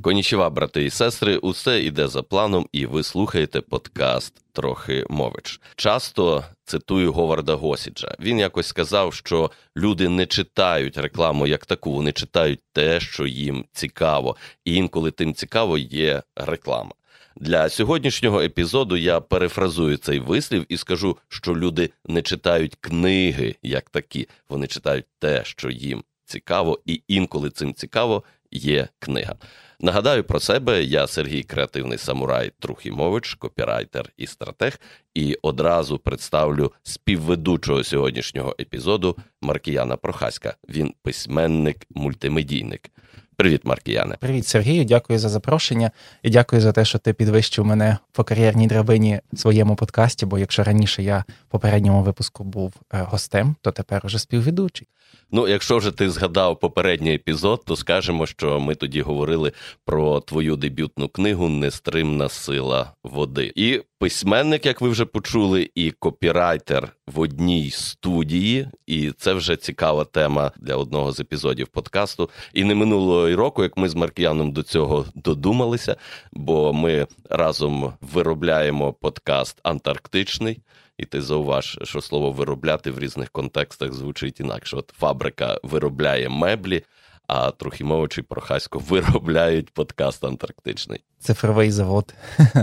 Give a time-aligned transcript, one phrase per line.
[0.00, 5.60] Конічева, брати і сестри, усе йде за планом, і ви слухаєте подкаст Трохи мович.
[5.76, 8.14] Часто цитую Говарда Госіджа.
[8.20, 13.64] Він якось сказав, що люди не читають рекламу як таку, вони читають те, що їм
[13.72, 16.92] цікаво, і інколи тим цікаво є реклама.
[17.36, 23.90] Для сьогоднішнього епізоду я перефразую цей вислів і скажу, що люди не читають книги як
[23.90, 28.22] такі, вони читають те, що їм цікаво, і інколи цим цікаво
[28.52, 29.34] є книга.
[29.80, 34.78] Нагадаю про себе, я Сергій Креативний Самурай Трухімович, копірайтер і стратег,
[35.14, 40.54] і одразу представлю співведучого сьогоднішнього епізоду Маркіяна Прохаська.
[40.68, 42.90] Він письменник, мультимедійник.
[43.36, 44.16] Привіт, Маркіяне.
[44.20, 44.84] Привіт, Сергію.
[44.84, 45.90] Дякую за запрошення
[46.22, 50.26] і дякую за те, що ти підвищив мене по кар'єрній драбині в своєму подкасті.
[50.26, 54.88] Бо якщо раніше я в попередньому випуску був е, гостем, то тепер уже співведучий.
[55.34, 59.52] Ну, якщо вже ти згадав попередній епізод, то скажемо, що ми тоді говорили
[59.84, 63.52] про твою дебютну книгу Нестримна сила води.
[63.54, 70.04] І письменник, як ви вже почули, і копірайтер в одній студії, і це вже цікава
[70.04, 72.30] тема для одного з епізодів подкасту.
[72.54, 75.96] І не минулого року, як ми з Маркіяном до цього додумалися,
[76.32, 80.58] бо ми разом виробляємо подкаст Антарктичний.
[80.98, 84.76] І ти зауваж, що слово виробляти в різних контекстах звучить інакше.
[84.76, 86.84] От фабрика виробляє меблі,
[87.26, 91.04] а Трухімович і Прохасько виробляють подкаст Антарктичний.
[91.20, 92.14] Цифровий завод.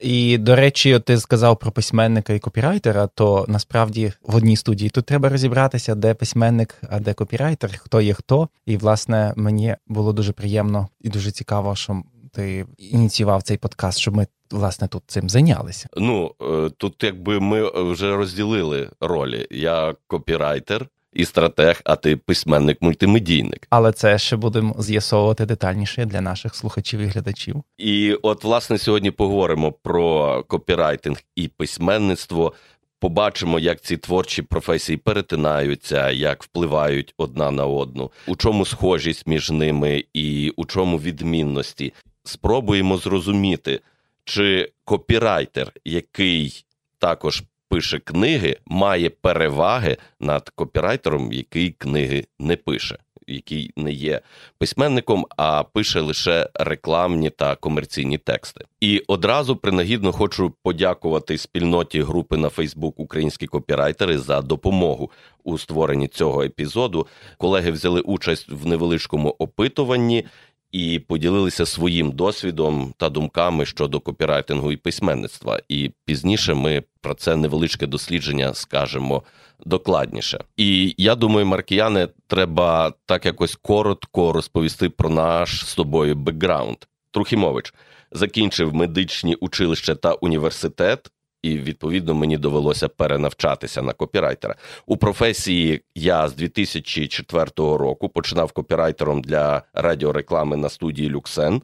[0.00, 5.06] І, до речі, ти сказав про письменника і копірайтера, то насправді в одній студії тут
[5.06, 8.48] треба розібратися, де письменник, а де копірайтер, хто є хто.
[8.66, 14.16] І, власне, мені було дуже приємно і дуже цікаво, що ти ініціював цей подкаст, щоб
[14.16, 15.88] ми власне тут цим зайнялися.
[15.96, 19.46] Ну е, тут, якби ми вже розділили ролі.
[19.50, 20.86] Я копірайтер.
[21.12, 23.66] І стратег, а ти письменник-мультимедійник.
[23.70, 27.62] Але це ще будемо з'ясовувати детальніше для наших слухачів і глядачів.
[27.78, 32.52] І от, власне, сьогодні поговоримо про копірайтинг і письменництво.
[33.00, 39.50] Побачимо, як ці творчі професії перетинаються, як впливають одна на одну, у чому схожість між
[39.50, 41.92] ними і у чому відмінності.
[42.30, 43.80] Спробуємо зрозуміти,
[44.24, 46.64] чи копірайтер, який
[46.98, 54.20] також пише книги, має переваги над копірайтером, який книги не пише, який не є
[54.58, 58.64] письменником, а пише лише рекламні та комерційні тексти.
[58.80, 65.10] І одразу принагідно хочу подякувати спільноті групи на Фейсбук Українські копірайтери за допомогу
[65.44, 67.06] у створенні цього епізоду.
[67.38, 70.24] Колеги взяли участь в невеличкому опитуванні
[70.72, 75.60] і поділилися своїм досвідом та думками щодо копірайтингу і письменництва.
[75.68, 79.22] І пізніше ми про це невеличке дослідження скажемо
[79.66, 80.44] докладніше.
[80.56, 86.76] І я думаю, Маркіяне, треба так якось коротко розповісти про наш з тобою бекграунд.
[87.10, 87.74] Трухімович
[88.12, 91.10] закінчив медичні училище та університет
[91.42, 94.54] і відповідно мені довелося перенавчатися на копірайтера.
[94.86, 101.62] У професії я з 2004 року починав копірайтером для радіореклами на студії Люксен.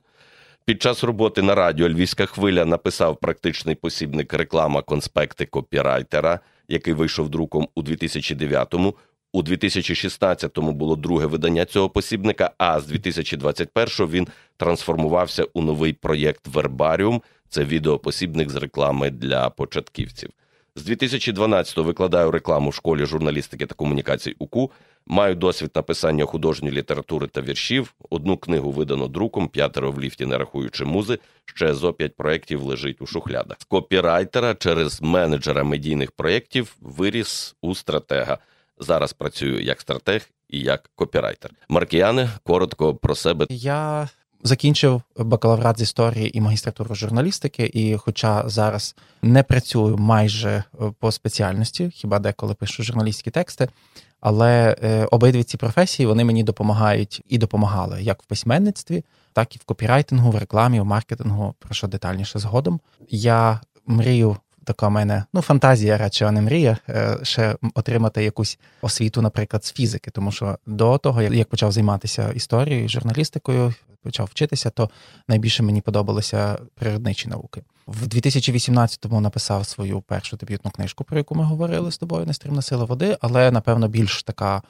[0.64, 7.28] Під час роботи на радіо Львівська хвиля написав практичний посібник реклама конспекти копірайтера, який вийшов
[7.28, 8.94] друком у 2009-му.
[9.32, 12.50] У 2016-му було друге видання цього посібника.
[12.58, 20.30] А з 2021-го він трансформувався у новий проєкт Вербаріум, це відеопосібник з реклами для початківців.
[20.76, 24.70] З 2012-го викладаю рекламу в школі журналістики та комунікацій УКУ.
[25.06, 27.94] Маю досвід написання художньої літератури та віршів.
[28.10, 31.18] Одну книгу видано друком, п'ятеро в ліфті, не рахуючи музи.
[31.44, 33.56] Ще зо п'ять проєктів лежить у шухлядах.
[33.60, 38.38] З копірайтера через менеджера медійних проєктів виріс у стратега.
[38.78, 41.50] Зараз працюю як стратег і як копірайтер.
[41.68, 43.46] Маркіяне коротко про себе.
[43.50, 44.08] Я
[44.46, 51.12] закінчив бакалаврат з історії і магістратуру журналістики, і, хоча зараз не працюю майже е, по
[51.12, 53.68] спеціальності, хіба деколи пишу журналістські тексти,
[54.20, 59.58] але е, обидві ці професії вони мені допомагають і допомагали як в письменництві, так і
[59.58, 62.80] в копірайтингу, в рекламі, в маркетингу, про що детальніше згодом.
[63.10, 68.58] Я мрію така в мене ну фантазія, радше а не мрія, е, ще отримати якусь
[68.82, 70.10] освіту, наприклад, з фізики.
[70.10, 73.74] Тому що до того, як почав займатися історією, журналістикою,
[74.06, 74.90] почав вчитися, то
[75.28, 77.62] найбільше мені подобалися природничі науки.
[77.86, 82.84] В 2018-му написав свою першу дебютну книжку, про яку ми говорили з тобою Нестримна сила
[82.84, 84.62] води, але напевно більш така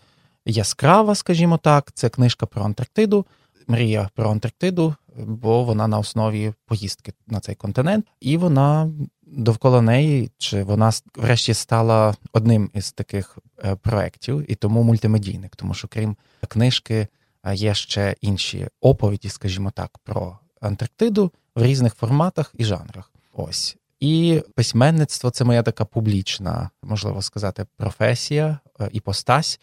[0.46, 1.92] яскрава, скажімо так.
[1.94, 3.26] Це книжка про Антарктиду.
[3.68, 8.90] Мрія про Антарктиду, бо вона на основі поїздки на цей континент, і вона
[9.26, 15.74] довкола неї, чи вона врешті стала одним із таких е, проєктів, і тому мультимедійник, тому
[15.74, 16.16] що крім
[16.48, 17.08] книжки,
[17.52, 23.12] є ще інші оповіді, скажімо так, про Антарктиду в різних форматах і жанрах.
[23.32, 23.76] Ось.
[24.00, 29.60] І письменництво це моя така публічна, можливо сказати, професія, е, іпостась.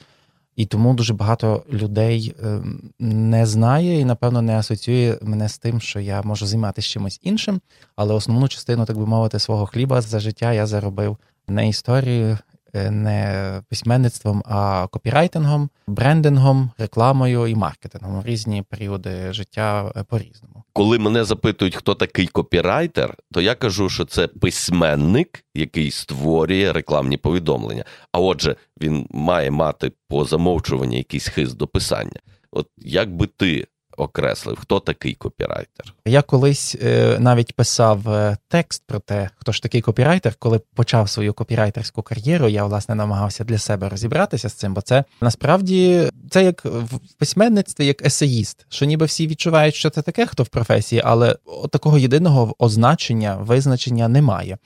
[0.56, 5.82] І тому дуже багато людей ем, не знає і, напевно, не асоціює мене з тим,
[5.82, 7.62] що я можу займатися чимось іншим.
[7.96, 12.53] Але основну частину, так би мовити, свого хліба за життя я заробив не історією, Е,
[12.74, 20.64] не письменництвом, а копірайтингом, брендингом, рекламою і маркетингом різні періоди життя е, по різному.
[20.74, 27.18] Коли мене запитують, хто такий копірайтер, то я кажу, що це письменник, який створює рекламні
[27.18, 27.84] повідомлення.
[28.12, 32.20] А отже, він має мати по замовчуванні якийсь хист до писання.
[32.52, 33.68] От як би ти
[33.98, 35.94] окреслив, хто такий копірайтер?
[36.06, 41.10] Я колись е, навіть писав е, текст про те, хто ж такий копірайтер, коли почав
[41.10, 42.48] свою копірайтерську кар'єру.
[42.48, 47.86] Я власне намагався для себе розібратися з цим, бо це насправді це як в письменництві,
[47.86, 51.36] як есеїст, що ніби всі відчувають, що це таке, хто в професії, але
[51.72, 54.58] такого єдиного означення, визначення немає.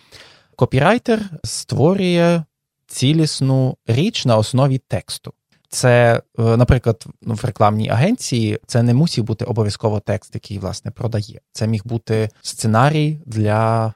[0.55, 2.43] Копірайтер створює
[2.87, 5.33] цілісну річ на основі тексту.
[5.69, 11.41] Це, е, наприклад, в рекламній агенції це не мусів бути обов'язково текст, який власне продає.
[11.51, 13.93] Це міг бути сценарій для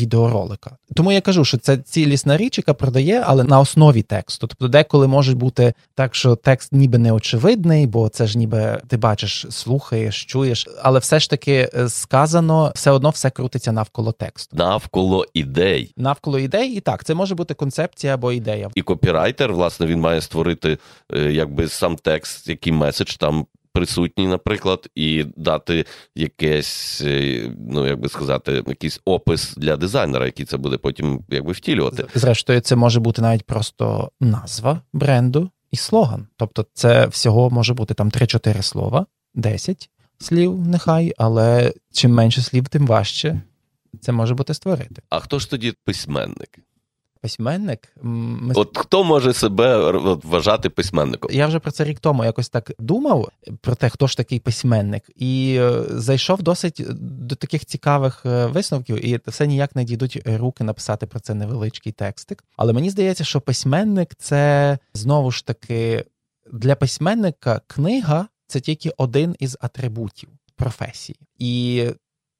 [0.00, 0.76] відеоролика.
[0.94, 4.46] Тому я кажу, що це цілісна річ, яка продає, але на основі тексту.
[4.46, 8.96] Тобто, деколи може бути так, що текст ніби не очевидний, бо це ж ніби ти
[8.96, 14.56] бачиш, слухаєш, чуєш, але все ж таки е, сказано, все одно все крутиться навколо тексту.
[14.56, 15.92] Навколо ідей.
[15.96, 18.70] Навколо ідей, і так, це може бути концепція або ідея.
[18.74, 20.78] І копірайтер, власне, він має створити
[21.14, 25.84] е, якби сам текст, який меседж там присутній, наприклад, і дати
[26.14, 31.52] якесь, е, ну як би сказати, якийсь опис для дизайнера, який це буде потім якби
[31.52, 32.06] втілювати.
[32.14, 36.26] Зрештою, це може бути навіть просто назва бренду і слоган.
[36.36, 42.68] Тобто, це всього може бути там 3-4 слова, 10 слів, нехай, але чим менше слів,
[42.68, 43.40] тим важче.
[44.00, 45.02] Це може бути створити.
[45.10, 46.58] А хто ж тоді письменник?
[47.20, 47.92] Письменник.
[48.02, 48.54] Ми...
[48.54, 49.92] От хто може себе
[50.24, 51.30] вважати письменником?
[51.32, 53.28] Я вже про це рік тому якось так думав
[53.60, 56.82] про те, хто ж такий письменник, і е, зайшов досить
[57.26, 61.92] до таких цікавих е, висновків, і все ніяк не дійдуть руки написати про це невеличкий
[61.92, 62.44] текстик.
[62.56, 66.04] Але мені здається, що письменник це знову ж таки
[66.52, 71.18] для письменника книга це тільки один із атрибутів професії.
[71.38, 71.84] І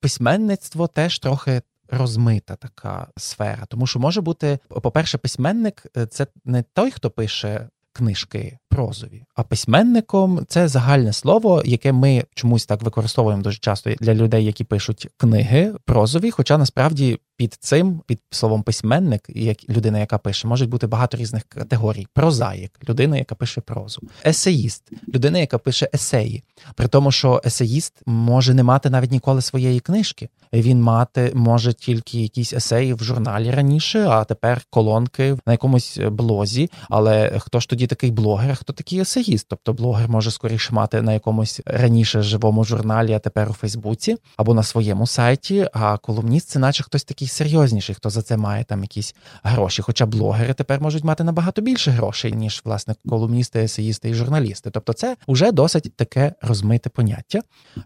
[0.00, 3.66] письменництво теж трохи розмита така сфера.
[3.68, 9.42] Тому що може бути, по-перше, письменник е, це не той, хто пише книжки прозові, а
[9.42, 15.08] письменником це загальне слово, яке ми чомусь так використовуємо дуже часто для людей, які пишуть
[15.16, 16.30] книги прозові.
[16.30, 21.42] Хоча насправді під цим, під словом письменник, як людина, яка пише, можуть бути багато різних
[21.42, 26.42] категорій: прозаїк, людина, яка пише прозу, есеїст, людина, яка пише есеї.
[26.74, 30.28] При тому, що есеїст може не мати навіть ніколи своєї книжки.
[30.52, 36.70] Він мати може тільки якісь есеї в журналі раніше, а тепер колонки на якомусь блозі.
[36.88, 38.56] Але хто ж тоді такий блогер?
[38.68, 39.46] Хто такий есеїст?
[39.48, 44.54] Тобто блогер може скоріше мати на якомусь раніше живому журналі, а тепер у Фейсбуці або
[44.54, 45.68] на своєму сайті.
[45.72, 49.82] А колумніст це наче хтось такий серйозніший, хто за це має там якісь гроші.
[49.82, 54.70] Хоча блогери тепер можуть мати набагато більше грошей, ніж власне колумністи, есеїсти і журналісти.
[54.70, 57.40] Тобто, це вже досить таке розмите поняття.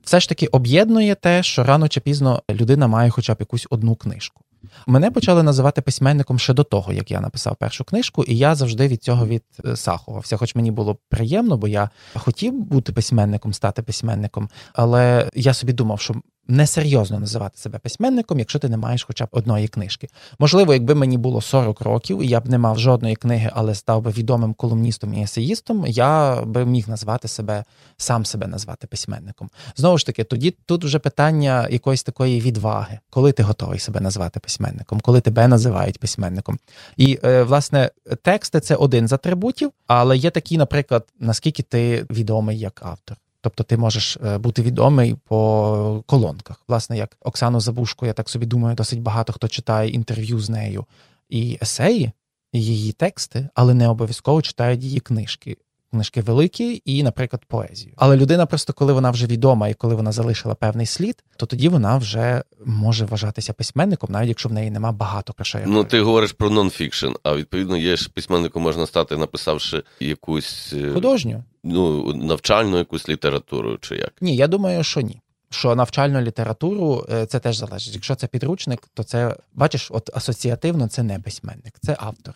[0.05, 3.95] Все ж таки об'єднує те, що рано чи пізно людина має хоча б якусь одну
[3.95, 4.42] книжку.
[4.87, 8.89] Мене почали називати письменником ще до того, як я написав першу книжку, і я завжди
[8.89, 10.37] від цього відсахувався.
[10.37, 16.01] Хоч мені було приємно, бо я хотів бути письменником, стати письменником, але я собі думав,
[16.01, 16.15] що
[16.49, 20.09] несерйозно називати себе письменником, якщо ти не маєш хоча б одної книжки.
[20.39, 24.03] Можливо, якби мені було 40 років, і я б не мав жодної книги, але став
[24.03, 27.65] би відомим колумністом і есеїстом, я би міг назвати себе,
[27.97, 29.51] сам себе назвати письменником.
[29.77, 34.41] Знову ж таки, тоді тут вже питання якоїсь такої відваги, коли ти готовий себе назвати
[34.41, 36.59] письменником, коли тебе називають письменником.
[36.97, 37.91] І е, власне
[38.23, 43.17] тексти це один з атрибутів, але є такі, наприклад, наскільки ти відомий як автор.
[43.43, 46.61] Тобто ти можеш е, бути відомий по колонках.
[46.69, 50.85] Власне, як Оксану Забушко, я так собі думаю, досить багато хто читає інтерв'ю з нею
[51.29, 52.13] і есеї,
[52.53, 55.57] і її тексти, але не обов'язково читають її книжки
[55.93, 57.95] книжки великі і, наприклад, поезію.
[57.97, 61.69] Але людина просто коли вона вже відома і коли вона залишила певний слід, то тоді
[61.69, 65.63] вона вже може вважатися письменником, навіть якщо в неї нема багато кашей.
[65.67, 70.93] Ну ти говориш про нонфікшн, а відповідно є ж письменником можна стати, написавши якусь е,
[70.93, 74.13] художню, ну навчальну якусь літературу, чи як?
[74.21, 75.21] Ні, я думаю, що ні.
[75.51, 77.95] Що навчальну літературу е, це теж залежить.
[77.95, 82.35] Якщо це підручник, то це бачиш, от асоціативно це не письменник, це автор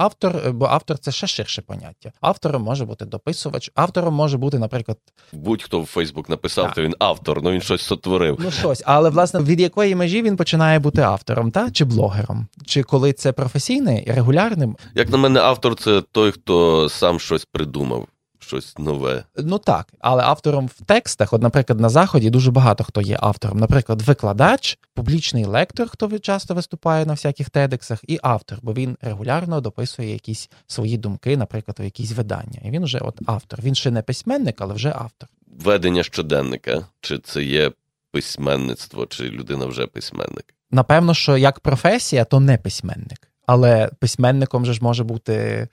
[0.00, 2.12] Автор, бо автор це ще ширше поняття.
[2.20, 4.98] Автором може бути дописувач, автором може бути, наприклад,
[5.32, 6.74] будь-хто в Фейсбук написав, так.
[6.74, 8.36] то він автор, ну він щось сотворив.
[8.40, 12.82] Ну щось, але власне від якої межі він починає бути автором, та чи блогером, чи
[12.82, 14.76] коли це професійний і регулярним?
[14.94, 18.06] Як на мене, автор це той, хто сам щось придумав
[18.50, 19.24] щось нове.
[19.36, 23.58] Ну так, але автором в текстах, от, наприклад, на заході дуже багато хто є автором.
[23.58, 29.60] Наприклад, викладач, публічний лектор, хто часто виступає на всяких тедексах, і автор, бо він регулярно
[29.60, 32.60] дописує якісь свої думки, наприклад, у якісь видання.
[32.64, 33.60] І він вже от автор.
[33.62, 35.28] Він ще не письменник, але вже автор.
[35.64, 37.72] Ведення щоденника, чи це є
[38.10, 40.54] письменництво, чи людина вже письменник?
[40.70, 43.28] Напевно, що як професія, то не письменник.
[43.46, 45.68] Але письменником же ж може бути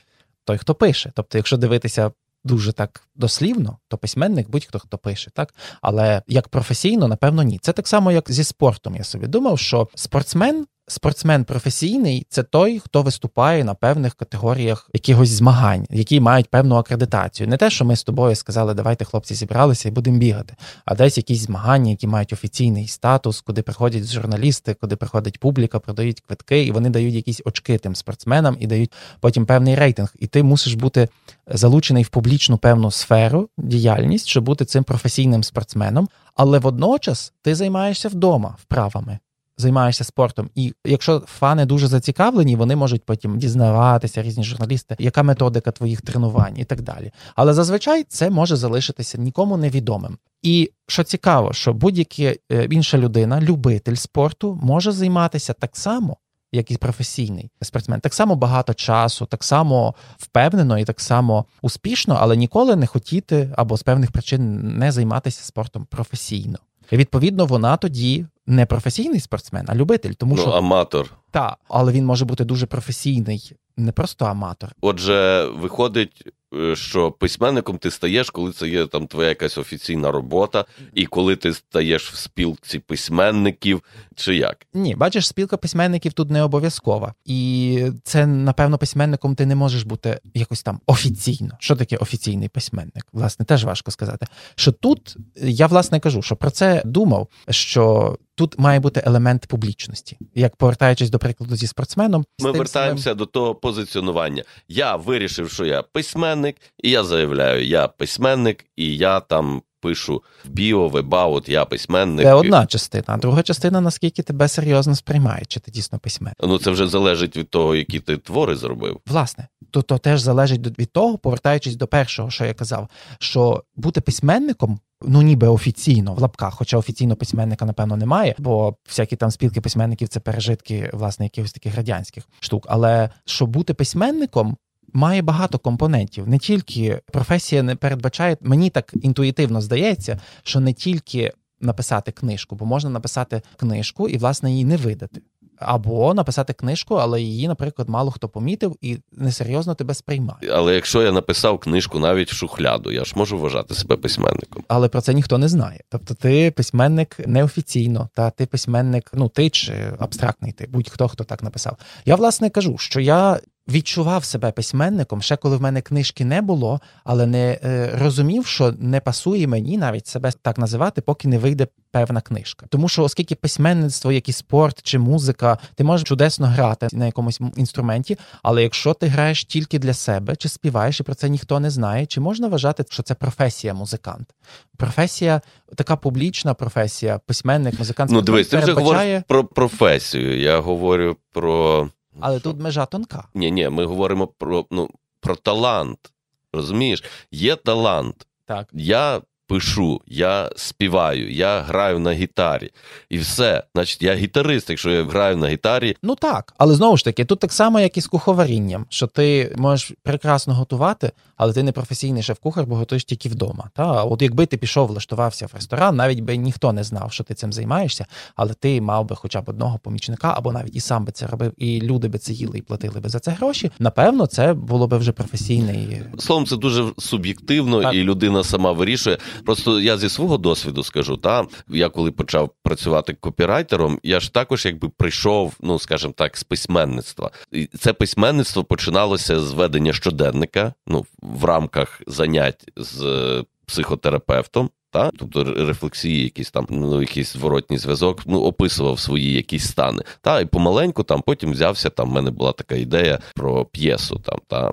[0.47, 1.11] той, хто пише.
[1.15, 2.11] Тобто, якщо дивитися
[2.47, 7.59] дуже так дослівно, то письменник будь-хто хто пише, так але як професійно, напевно, ні.
[7.59, 8.95] Це так само, як зі спортом.
[8.95, 15.29] Я собі думав, що спортсмен Спортсмен професійний це той, хто виступає на певних категоріях якихось
[15.29, 17.47] змагань, які мають певну акредитацію.
[17.47, 21.17] Не те, що ми з тобою сказали, давайте хлопці зібралися і будемо бігати, а десь
[21.17, 26.71] якісь змагання, які мають офіційний статус, куди приходять журналісти, куди приходить публіка, продають квитки, і
[26.71, 30.13] вони дають якісь очки тим спортсменам і дають потім певний рейтинг.
[30.19, 31.09] І ти мусиш бути
[31.47, 36.09] залучений в публічну певну сферу діяльність, щоб бути цим професійним спортсменом.
[36.35, 39.19] Але водночас ти займаєшся вдома вправами
[39.57, 45.71] займаєшся спортом, і якщо фани дуже зацікавлені, вони можуть потім дізнаватися, різні журналісти, яка методика
[45.71, 47.11] твоїх тренувань і так далі.
[47.35, 50.17] Але зазвичай це може залишитися нікому невідомим.
[50.41, 56.17] І що цікаво, що будь-яка е, інша людина, любитель спорту, може займатися так само.
[56.51, 62.17] Як і професійний спортсмен, так само багато часу, так само впевнено і так само успішно,
[62.19, 66.57] але ніколи не хотіти або з певних причин не займатися спортом професійно.
[66.91, 70.11] Відповідно, вона тоді не професійний спортсмен, а любитель.
[70.11, 71.13] Тому ну, що аматор.
[71.31, 74.69] Та, але він може бути дуже професійний, не просто аматор.
[74.81, 76.23] Отже, виходить,
[76.55, 81.35] Е, що письменником ти стаєш, коли це є там твоя якась офіційна робота, і коли
[81.35, 83.83] ти стаєш в спілці письменників,
[84.15, 84.65] чи як?
[84.73, 87.13] Ні, бачиш, спілка письменників тут не обов'язкова.
[87.25, 91.57] І це, напевно, письменником ти не можеш бути якось там офіційно.
[91.59, 93.05] Що таке офіційний письменник?
[93.13, 94.25] Власне, теж важко сказати.
[94.55, 100.17] Що тут я власне кажу, що про це думав, що тут має бути елемент публічності.
[100.35, 103.17] Як повертаючись до прикладу зі спортсменом, ми вертаємося самим...
[103.17, 104.43] до того позиціонування.
[104.67, 109.61] Я вирішив, що я письменник, і я заявляю, я письменник, і я там.
[109.81, 112.25] Пишу в біо, веба, от я письменник.
[112.25, 116.35] Це одна частина, а друга частина, наскільки тебе серйозно сприймають, чи ти дійсно письменник.
[116.43, 118.99] Ну це вже залежить від того, які ти твори зробив.
[119.07, 122.87] Власне, то то теж залежить від того, повертаючись до першого, що я казав,
[123.19, 129.15] що бути письменником ну ніби офіційно в лапках, хоча офіційно письменника, напевно, немає, бо всякі
[129.15, 132.65] там спілки письменників це пережитки власне якихось таких радянських штук.
[132.69, 134.57] Але щоб бути письменником.
[134.93, 136.27] Має багато компонентів.
[136.27, 142.65] Не тільки професія не передбачає, мені так інтуїтивно здається, що не тільки написати книжку, бо
[142.65, 145.21] можна написати книжку і, власне, її не видати.
[145.59, 150.51] Або написати книжку, але її, наприклад, мало хто помітив і несерйозно тебе сприймає.
[150.53, 154.63] Але якщо я написав книжку навіть в шухляду, я ж можу вважати себе письменником.
[154.67, 155.79] Але про це ніхто не знає.
[155.89, 161.43] Тобто, ти письменник неофіційно, та ти письменник, ну ти чи абстрактний ти, будь-хто хто так
[161.43, 161.77] написав.
[162.05, 166.81] Я власне кажу, що я відчував себе письменником, ще коли в мене книжки не було,
[167.03, 171.67] але не е, розумів, що не пасує мені навіть себе так називати, поки не вийде
[171.91, 172.65] певна книжка.
[172.69, 177.39] Тому що, оскільки письменництво, як і спорт чи музика, ти можеш чудесно грати на якомусь
[177.55, 181.69] інструменті, але якщо ти граєш тільки для себе, чи співаєш, і про це ніхто не
[181.69, 184.33] знає, чи можна вважати, що це професія музикант?
[184.77, 185.41] Професія,
[185.75, 188.11] така публічна професія, письменник, музикант.
[188.11, 190.39] Ну, дивись, ти вже говориш про професію.
[190.39, 191.89] Я говорю про.
[192.21, 193.27] Але тут межа тонка.
[193.33, 196.11] Ні, ні, ми говоримо про ну, про талант.
[196.53, 198.27] Розумієш, є талант.
[198.45, 198.69] Так.
[198.73, 202.71] Я пишу, я співаю, я граю на гітарі.
[203.09, 203.63] І все.
[203.75, 205.95] Значить, я гітарист, якщо я граю на гітарі.
[206.03, 209.55] Ну так, але знову ж таки, тут так само, як і з куховарінням, що ти
[209.57, 213.69] можеш прекрасно готувати, але ти не професійний шеф-кухар, бо готуєш тільки вдома.
[213.75, 217.33] Та от якби ти пішов, влаштувався в ресторан, навіть би ніхто не знав, що ти
[217.33, 221.11] цим займаєшся, але ти мав би хоча б одного помічника, або навіть і сам би
[221.11, 223.71] це робив, і люди би це їли і платили би за це гроші.
[223.79, 226.01] Напевно, це було би вже професійний.
[226.17, 227.93] Словом, це дуже суб'єктивно, так.
[227.93, 229.17] і людина сама вирішує.
[229.45, 234.65] Просто я зі свого досвіду скажу, та я коли почав працювати копірайтером, я ж також
[234.65, 237.31] якби прийшов, ну скажімо так, з письменництва.
[237.51, 244.69] І Це письменництво починалося з ведення щоденника, ну в рамках занять з психотерапевтом.
[244.97, 250.03] Та тобто рефлексії, якісь там ну якийсь зворотній зв'язок, ну описував свої якісь стани.
[250.21, 251.89] Та і помаленьку там потім взявся.
[251.89, 254.19] Там в мене була така ідея про п'єсу.
[254.19, 254.71] Там та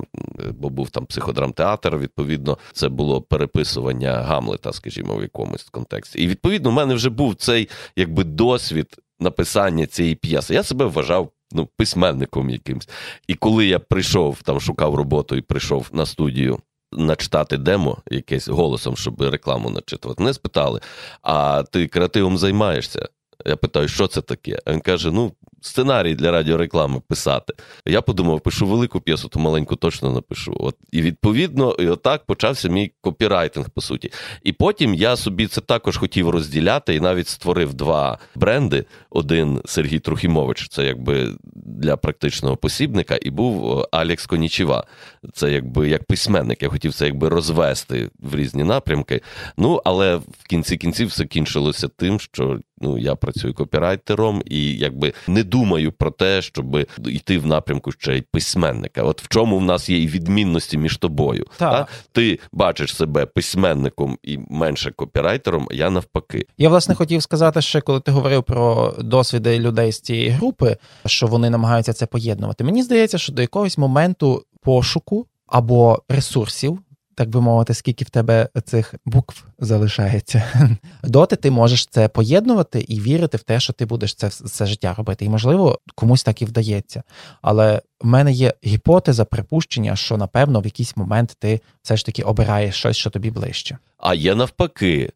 [0.58, 1.96] бо був там психодрамтеатр.
[1.96, 6.18] Відповідно, це було переписування Гамлета, скажімо, в якомусь контексті.
[6.18, 10.54] І відповідно, в мене вже був цей якби досвід написання цієї п'єси.
[10.54, 12.88] Я себе вважав ну, письменником якимсь.
[13.28, 16.58] І коли я прийшов, там шукав роботу і прийшов на студію.
[16.94, 20.22] Начитати демо якесь голосом, щоб рекламу начитувати.
[20.22, 20.80] Не спитали,
[21.22, 23.08] а ти креативом займаєшся?
[23.46, 24.58] Я питаю, що це таке?
[24.64, 25.32] А він каже: ну,
[25.66, 27.54] сценарій для радіореклами писати.
[27.86, 30.56] Я подумав, пишу велику п'єсу, то маленьку точно напишу.
[30.60, 34.12] От І відповідно, і отак почався мій копірайтинг, по суті.
[34.42, 38.84] І потім я собі це також хотів розділяти і навіть створив два бренди.
[39.10, 44.84] Один Сергій Трухімович, це якби для практичного посібника, і був е, Алекс Конічева.
[45.32, 46.62] Це якби як письменник.
[46.62, 49.20] Я хотів це якби розвести в різні напрямки.
[49.56, 55.12] Ну, але в кінці кінців все кінчилося тим, що ну я працюю копірайтером і якби
[55.28, 56.76] не думаю про те, щоб
[57.06, 59.02] йти в напрямку ще й письменника.
[59.02, 61.46] От в чому в нас є і відмінності між тобою.
[61.56, 61.72] Так.
[61.72, 61.86] Та?
[62.12, 66.46] Ти бачиш себе письменником і менше копірайтером, я навпаки.
[66.58, 70.76] Я власне хотів сказати, ще коли ти говорив про досвіди людей з цієї групи,
[71.06, 72.64] що вони намагаються це поєднувати.
[72.64, 76.78] Мені здається, що до якогось моменту пошуку або ресурсів
[77.14, 80.42] так би мовити, скільки в тебе цих букв залишається.
[81.04, 84.94] Доти ти можеш це поєднувати і вірити в те, що ти будеш це все життя
[84.94, 85.24] робити.
[85.24, 87.02] І, можливо, комусь так і вдається.
[87.42, 92.22] Але в мене є гіпотеза припущення, що напевно в якийсь момент ти все ж таки
[92.22, 93.78] обираєш щось, що тобі ближче.
[93.98, 95.12] А є навпаки.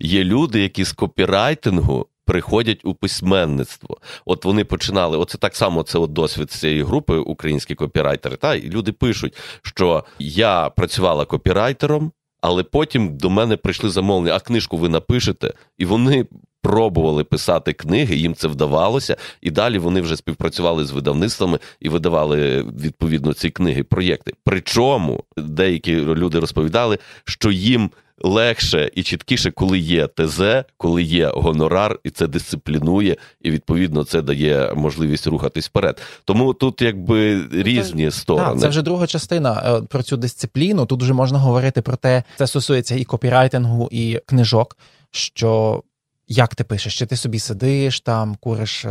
[0.00, 3.96] Є люди, які з копірайтингу приходять у письменництво.
[4.24, 5.16] От вони починали.
[5.16, 8.36] Оце так само це от досвід цієї групи, українські копірайтери.
[8.36, 14.40] Та і люди пишуть, що я працювала копірайтером, але потім до мене прийшли замовлення, а
[14.40, 16.26] книжку ви напишете, і вони.
[16.62, 22.62] Пробували писати книги, їм це вдавалося, і далі вони вже співпрацювали з видавництвами і видавали
[22.62, 24.32] відповідно ці книги, проєкти.
[24.44, 27.90] Причому деякі люди розповідали, що їм
[28.20, 30.40] легше і чіткіше, коли є ТЗ,
[30.76, 36.02] коли є гонорар, і це дисциплінує, і відповідно це дає можливість рухатись вперед.
[36.24, 38.50] Тому тут якби різні це, сторони.
[38.50, 40.86] Так, Це вже друга частина е, про цю дисципліну.
[40.86, 44.76] Тут вже можна говорити про те, це стосується і копірайтингу, і книжок.
[45.10, 45.82] Що
[46.28, 48.88] як ти пишеш, чи ти собі сидиш там, куриш е,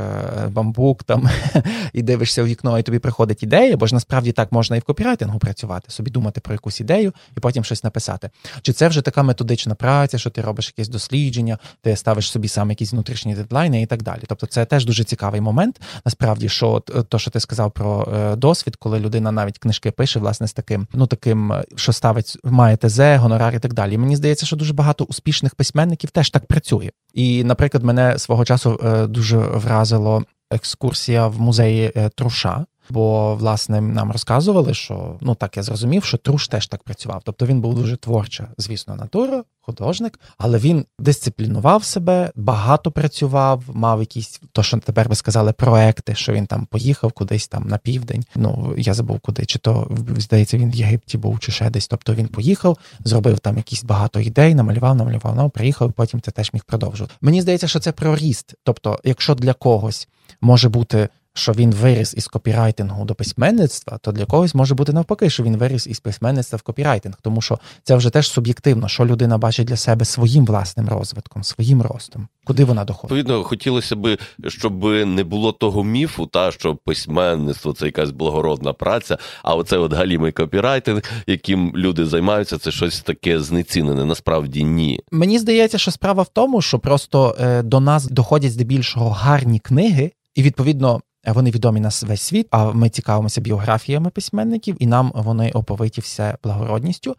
[0.49, 1.29] бамбук там
[1.93, 4.83] і дивишся у вікно, і тобі приходить ідея, бо ж насправді так можна і в
[4.83, 8.29] копірайтингу працювати, собі думати про якусь ідею і потім щось написати.
[8.61, 12.69] Чи це вже така методична праця, що ти робиш якесь дослідження, ти ставиш собі сам
[12.69, 14.21] якісь внутрішні дедлайни і так далі.
[14.27, 15.81] Тобто, це теж дуже цікавий момент.
[16.05, 20.47] Насправді, що то, що ти сказав про е, досвід, коли людина навіть книжки пише, власне,
[20.47, 23.97] з таким, ну таким, що ставить, має ТЗ, гонорар і так далі.
[23.97, 26.91] Мені здається, що дуже багато успішних письменників теж так працює.
[27.13, 32.65] І, наприклад, мене свого часу е, дуже вразило екскурсія в музеї е, Труша.
[32.89, 37.21] Бо, власне, нам розказували, що ну так я зрозумів, що Труш теж так працював.
[37.25, 43.99] Тобто він був дуже творча, звісно, натура, художник, але він дисциплінував себе, багато працював, мав
[43.99, 48.25] якісь, то що тепер би сказали, проекти, що він там поїхав кудись там на південь.
[48.35, 51.87] Ну я забув куди, чи то здається, він в Єгипті був, чи ще десь.
[51.87, 56.31] Тобто він поїхав, зробив там якісь багато ідей, намалював, намалював, ну, приїхав, і потім це
[56.31, 57.13] теж міг продовжувати.
[57.21, 58.53] Мені здається, що це про ріст.
[58.63, 60.07] Тобто, якщо для когось
[60.41, 65.29] може бути що він виріс із копірайтингу до письменництва, то для когось може бути навпаки,
[65.29, 69.37] що він виріс із письменництва в копірайтинг, тому що це вже теж суб'єктивно, що людина
[69.37, 73.17] бачить для себе своїм власним розвитком, своїм ростом, куди вона доходить.
[73.17, 79.17] Відповідно, хотілося б, щоб не було того міфу, та що письменництво це якась благородна праця.
[79.43, 84.05] А оце от галімий копірайтинг, яким люди займаються, це щось таке знецінене.
[84.05, 84.99] Насправді ні.
[85.11, 90.11] Мені здається, що справа в тому, що просто е, до нас доходять здебільшого гарні книги,
[90.35, 91.01] і відповідно
[91.33, 96.37] вони відомі на весь світ, а ми цікавимося біографіями письменників, і нам вони оповиті все
[96.43, 97.15] благородністю.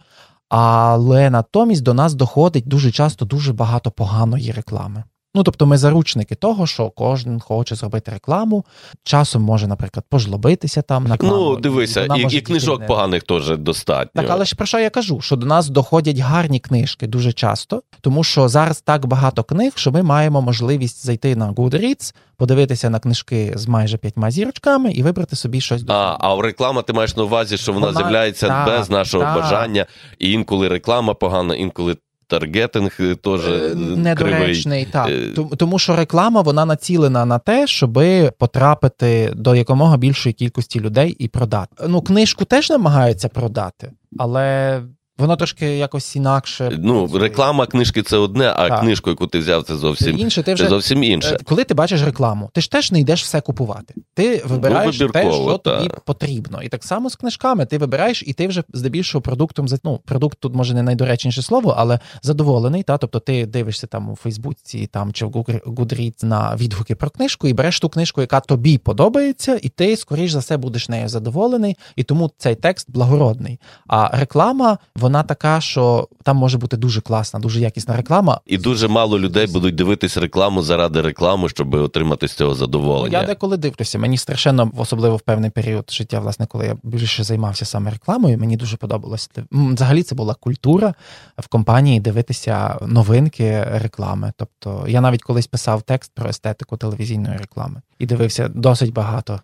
[0.49, 5.05] Але натомість до нас доходить дуже часто дуже багато поганої реклами.
[5.39, 8.65] Ну, тобто ми заручники того, що кожен хоче зробити рекламу.
[9.05, 11.19] Часом може, наприклад, пожлобитися там на.
[11.21, 12.87] Ну, дивися, і і книжок не...
[12.87, 14.23] поганих теж достатньо.
[14.23, 15.21] Так, але ж про що я кажу?
[15.21, 19.93] Що до нас доходять гарні книжки дуже часто, тому що зараз так багато книг, що
[19.93, 25.37] ми маємо можливість зайти на Goodreads, подивитися на книжки з майже п'ятьма зірочками і вибрати
[25.37, 27.99] собі щось до А а реклама ти маєш на увазі, що вона, вона...
[27.99, 29.37] з'являється так, без нашого так.
[29.37, 29.87] бажання,
[30.19, 31.97] і інколи реклама погана, інколи
[32.29, 34.87] таргетинг е, теж недоречний, недоречний.
[34.93, 35.09] Так.
[35.09, 38.01] Е, тому що реклама вона націлена на те, щоб
[38.39, 41.85] потрапити до якомога більшої кількості людей і продати.
[41.89, 44.81] Ну, книжку теж намагаються продати, але
[45.19, 46.79] Воно трошки якось інакше.
[46.79, 48.81] Ну, реклама книжки це одне, а так.
[48.81, 50.43] книжку, яку ти взяв, це зовсім це інше.
[50.43, 51.35] Ти вже, це зовсім інше.
[51.41, 53.95] Е, коли ти бачиш рекламу, ти ж теж не йдеш все купувати.
[54.15, 55.77] Ти вибираєш ну, те, що та.
[55.77, 56.63] тобі потрібно.
[56.63, 60.55] І так само з книжками ти вибираєш, і ти вже здебільшого продуктом ну, продукт тут
[60.55, 62.83] може не найдоречніше слово, але задоволений.
[62.83, 62.99] Та?
[62.99, 67.53] Тобто ти дивишся там у Фейсбуці там чи в Goodreads на відгуки про книжку і
[67.53, 72.03] береш ту книжку, яка тобі подобається, і ти, скоріш за все, будеш нею задоволений, і
[72.03, 73.61] тому цей текст благородний.
[73.87, 78.41] А реклама, вона така, що там може бути дуже класна, дуже якісна реклама.
[78.47, 83.19] І дуже мало людей будуть дивитись рекламу заради реклами, щоб отримати з цього задоволення.
[83.19, 83.99] Ну, я деколи дивлюся.
[83.99, 88.39] Мені страшенно, особливо в певний період життя, власне, коли я більше займався саме рекламою.
[88.39, 89.31] Мені дуже подобалось.
[89.53, 90.95] Взагалі, це була культура
[91.39, 94.33] в компанії дивитися новинки реклами.
[94.37, 99.41] Тобто я навіть колись писав текст про естетику телевізійної реклами і дивився досить багато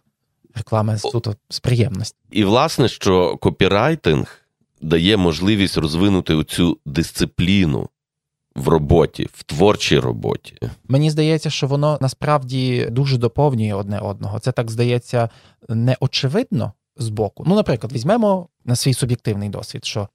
[0.55, 2.17] реклами суто з приємності.
[2.31, 4.44] І власне, що копірайтинг
[4.85, 7.89] дає можливість розвинути цю дисципліну.
[8.57, 10.59] В роботі, в творчій роботі.
[10.89, 14.39] Мені здається, що воно насправді дуже доповнює одне одного.
[14.39, 15.29] Це так здається
[15.69, 17.45] неочевидно з боку.
[17.47, 20.09] Ну, наприклад, візьмемо на свій суб'єктивний досвід, що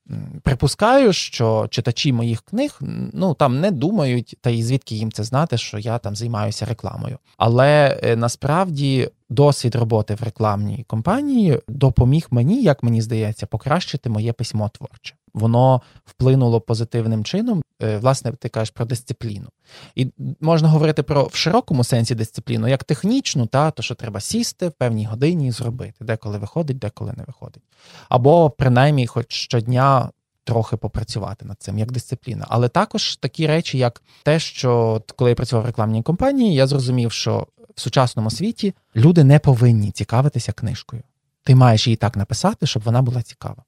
[0.44, 2.80] припускаю, що читачі моїх книг
[3.14, 7.18] ну там не думають, та і звідки їм це знати, що я там займаюся рекламою.
[7.38, 14.34] Але е, насправді досвід роботи в рекламній компанії допоміг мені, як мені здається, покращити моє
[14.34, 15.16] письмо творче.
[15.34, 17.64] Воно вплинуло позитивним чином.
[17.82, 19.48] Е, власне, ти кажеш про дисципліну.
[19.96, 20.12] І
[20.42, 24.72] можна говорити про в широкому сенсі дисципліну, як технічну, та то що треба сісти в
[24.72, 27.64] певній годині і зробити, деколи виходить, деколи не виходить.
[28.10, 30.10] Або принаймні, хоч щодня.
[30.44, 35.36] Трохи попрацювати над цим як дисципліна, але також такі речі, як те, що коли я
[35.36, 41.04] працював в рекламній компанії, я зрозумів, що в сучасному світі люди не повинні цікавитися книжкою.
[41.44, 43.64] Ти маєш її так написати, щоб вона була цікава.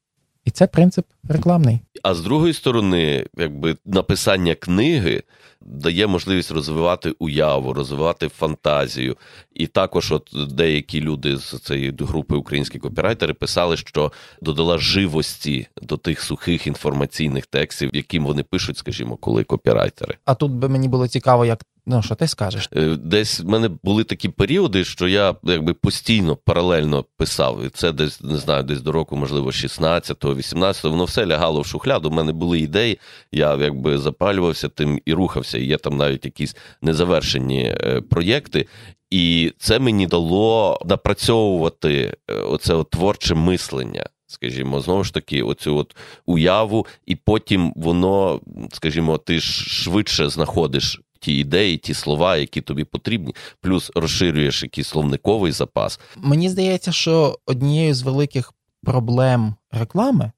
[0.45, 1.79] І це принцип рекламний.
[2.03, 5.23] А з другої сторони, якби написання книги
[5.61, 9.17] дає можливість розвивати уяву, розвивати фантазію.
[9.53, 15.97] І також, от деякі люди з цієї групи українські копірайтери писали, що додала живості до
[15.97, 20.15] тих сухих інформаційних текстів, яким вони пишуть, скажімо, коли копірайтери.
[20.25, 22.69] А тут би мені було цікаво, як Ну, що ти скажеш?
[22.75, 27.63] Е, десь в мене були такі періоди, що я якби постійно паралельно писав.
[27.65, 31.65] І це десь не знаю, десь до року, можливо, 16-го, 18-го, воно все лягало в
[31.65, 32.09] шухляду.
[32.09, 32.99] У мене були ідеї,
[33.31, 35.57] я якби запалювався тим і рухався.
[35.57, 38.67] І є там навіть якісь незавершені е, проєкти.
[39.09, 44.05] І це мені дало напрацьовувати е, оце от творче мислення.
[44.27, 48.41] Скажімо, знову ж таки, оцю от уяву, і потім воно,
[48.71, 54.87] скажімо, ти ж швидше знаходиш ті ідеї, ті слова, які тобі потрібні, плюс розширюєш якийсь
[54.87, 55.99] словниковий запас.
[56.17, 58.53] Мені здається, що однією з великих
[58.83, 60.31] проблем реклами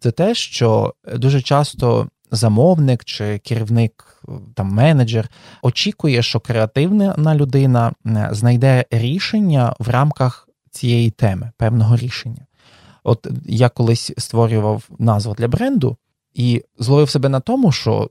[0.00, 4.22] це те, що дуже часто замовник чи керівник,
[4.54, 5.28] там менеджер
[5.62, 12.46] очікує, що креативна людина е, знайде рішення в рамках цієї теми, певного рішення.
[13.04, 15.96] От я колись створював назву для бренду
[16.34, 18.10] і зловив себе на тому, що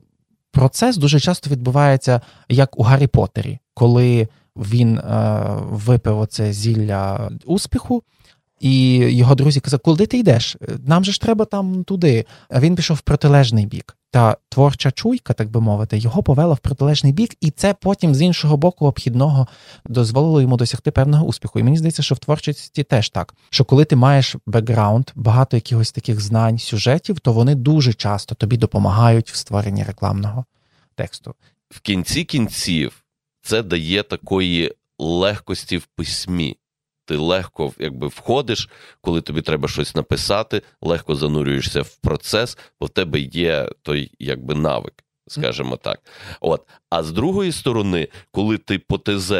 [0.54, 8.02] процес дуже часто відбувається як у Гаррі Поттері, коли він е, випив оце зілля успіху.
[8.64, 10.56] І його друзі казали, куди ти йдеш?
[10.86, 12.24] Нам же ж треба там туди.
[12.48, 13.96] А він пішов в протилежний бік.
[14.10, 18.22] Та творча чуйка, так би мовити, його повела в протилежний бік, і це потім з
[18.22, 19.46] іншого боку обхідного
[19.86, 21.60] дозволило йому досягти певного успіху.
[21.60, 23.34] І мені здається, що в творчості теж так.
[23.50, 28.56] Що коли ти маєш бекграунд, багато якихось таких знань, сюжетів, то вони дуже часто тобі
[28.56, 30.44] допомагають в створенні рекламного
[30.94, 31.34] тексту.
[31.70, 33.04] В кінці кінців
[33.42, 36.56] це дає такої легкості в письмі
[37.04, 38.68] ти легко якби входиш,
[39.00, 44.54] коли тобі треба щось написати, легко занурюєшся в процес, бо в тебе є той якби
[44.54, 46.00] навик, скажімо так.
[46.40, 46.68] От.
[46.90, 49.32] А з другої сторони, коли ти по ТЗ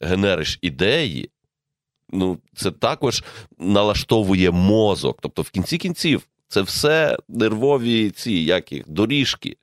[0.00, 1.30] генериш ідеї,
[2.10, 3.24] ну це також
[3.58, 5.18] налаштовує мозок.
[5.22, 9.56] Тобто, в кінці кінців це все нервові ці як їх, доріжки.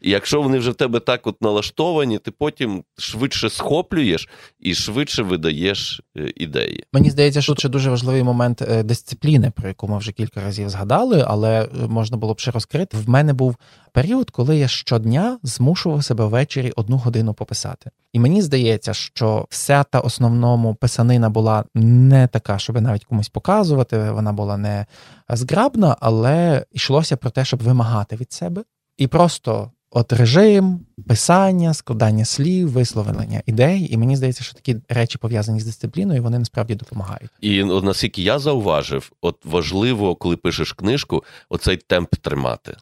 [0.00, 4.28] І якщо вони вже в тебе так от налаштовані, ти потім швидше схоплюєш
[4.60, 6.84] і швидше видаєш е, ідеї.
[6.92, 10.68] Мені здається, що це дуже важливий момент е, дисципліни, про яку ми вже кілька разів
[10.68, 12.96] згадали, але е, можна було б ще розкрити.
[12.96, 13.56] В мене був
[13.92, 17.90] період, коли я щодня змушував себе ввечері одну годину пописати.
[18.12, 24.10] І мені здається, що вся та основному писанина була не така, щоб навіть комусь показувати.
[24.10, 24.86] Вона була не
[25.28, 28.64] зграбна, але йшлося про те, щоб вимагати від себе
[28.98, 33.94] і просто от режим, писання, складання слів, висловлення ідей.
[33.94, 37.30] І мені здається, що такі речі пов'язані з дисципліною, вони насправді допомагають.
[37.40, 42.76] І от, наскільки я зауважив, от важливо, коли пишеш книжку, оцей темп тримати.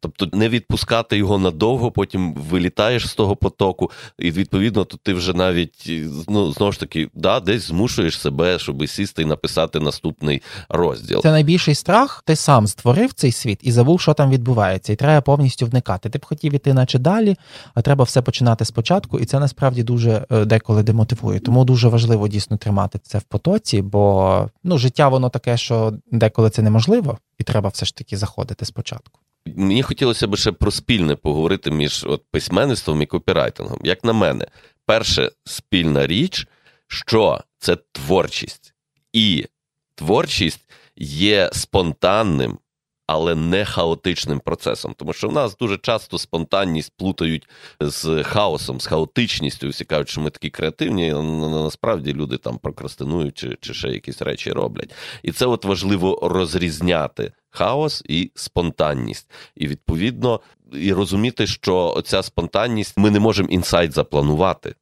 [0.00, 5.34] Тобто не відпускати його надовго, потім вилітаєш з того потоку, і відповідно то ти вже
[5.34, 5.90] навіть
[6.28, 11.22] ну знову ж таки да, десь змушуєш себе, щоб сісти і написати наступний розділ.
[11.22, 12.22] Це найбільший страх.
[12.26, 16.10] Ти сам створив цей світ і забув, що там відбувається, і треба повністю вникати.
[16.10, 17.36] Ти б хотів іти, наче далі,
[17.74, 21.40] а треба все починати спочатку, і це насправді дуже е, деколи демотивує.
[21.40, 26.50] Тому дуже важливо дійсно тримати це в потоці, бо ну життя воно таке, що деколи
[26.50, 29.20] це неможливо, і треба все ж таки заходити спочатку.
[29.46, 33.80] Мені хотілося б ще про спільне поговорити між от письменництвом і копірайтингом.
[33.84, 34.46] Як на мене,
[34.86, 36.46] перша спільна річ,
[36.86, 38.74] що це творчість,
[39.12, 39.46] і
[39.94, 42.58] творчість є спонтанним,
[43.06, 44.94] але не хаотичним процесом.
[44.96, 47.48] Тому що в нас дуже часто спонтанність плутають
[47.80, 49.68] з хаосом, з хаотичністю.
[49.68, 54.22] Всі кажуть, що ми такі креативні, а насправді люди там прокрастинують чи, чи ще якісь
[54.22, 54.94] речі роблять.
[55.22, 59.30] І це от важливо розрізняти хаос і спонтанність.
[59.56, 60.40] І відповідно
[60.72, 64.74] і розуміти, що ця спонтанність ми не можемо інсайт запланувати.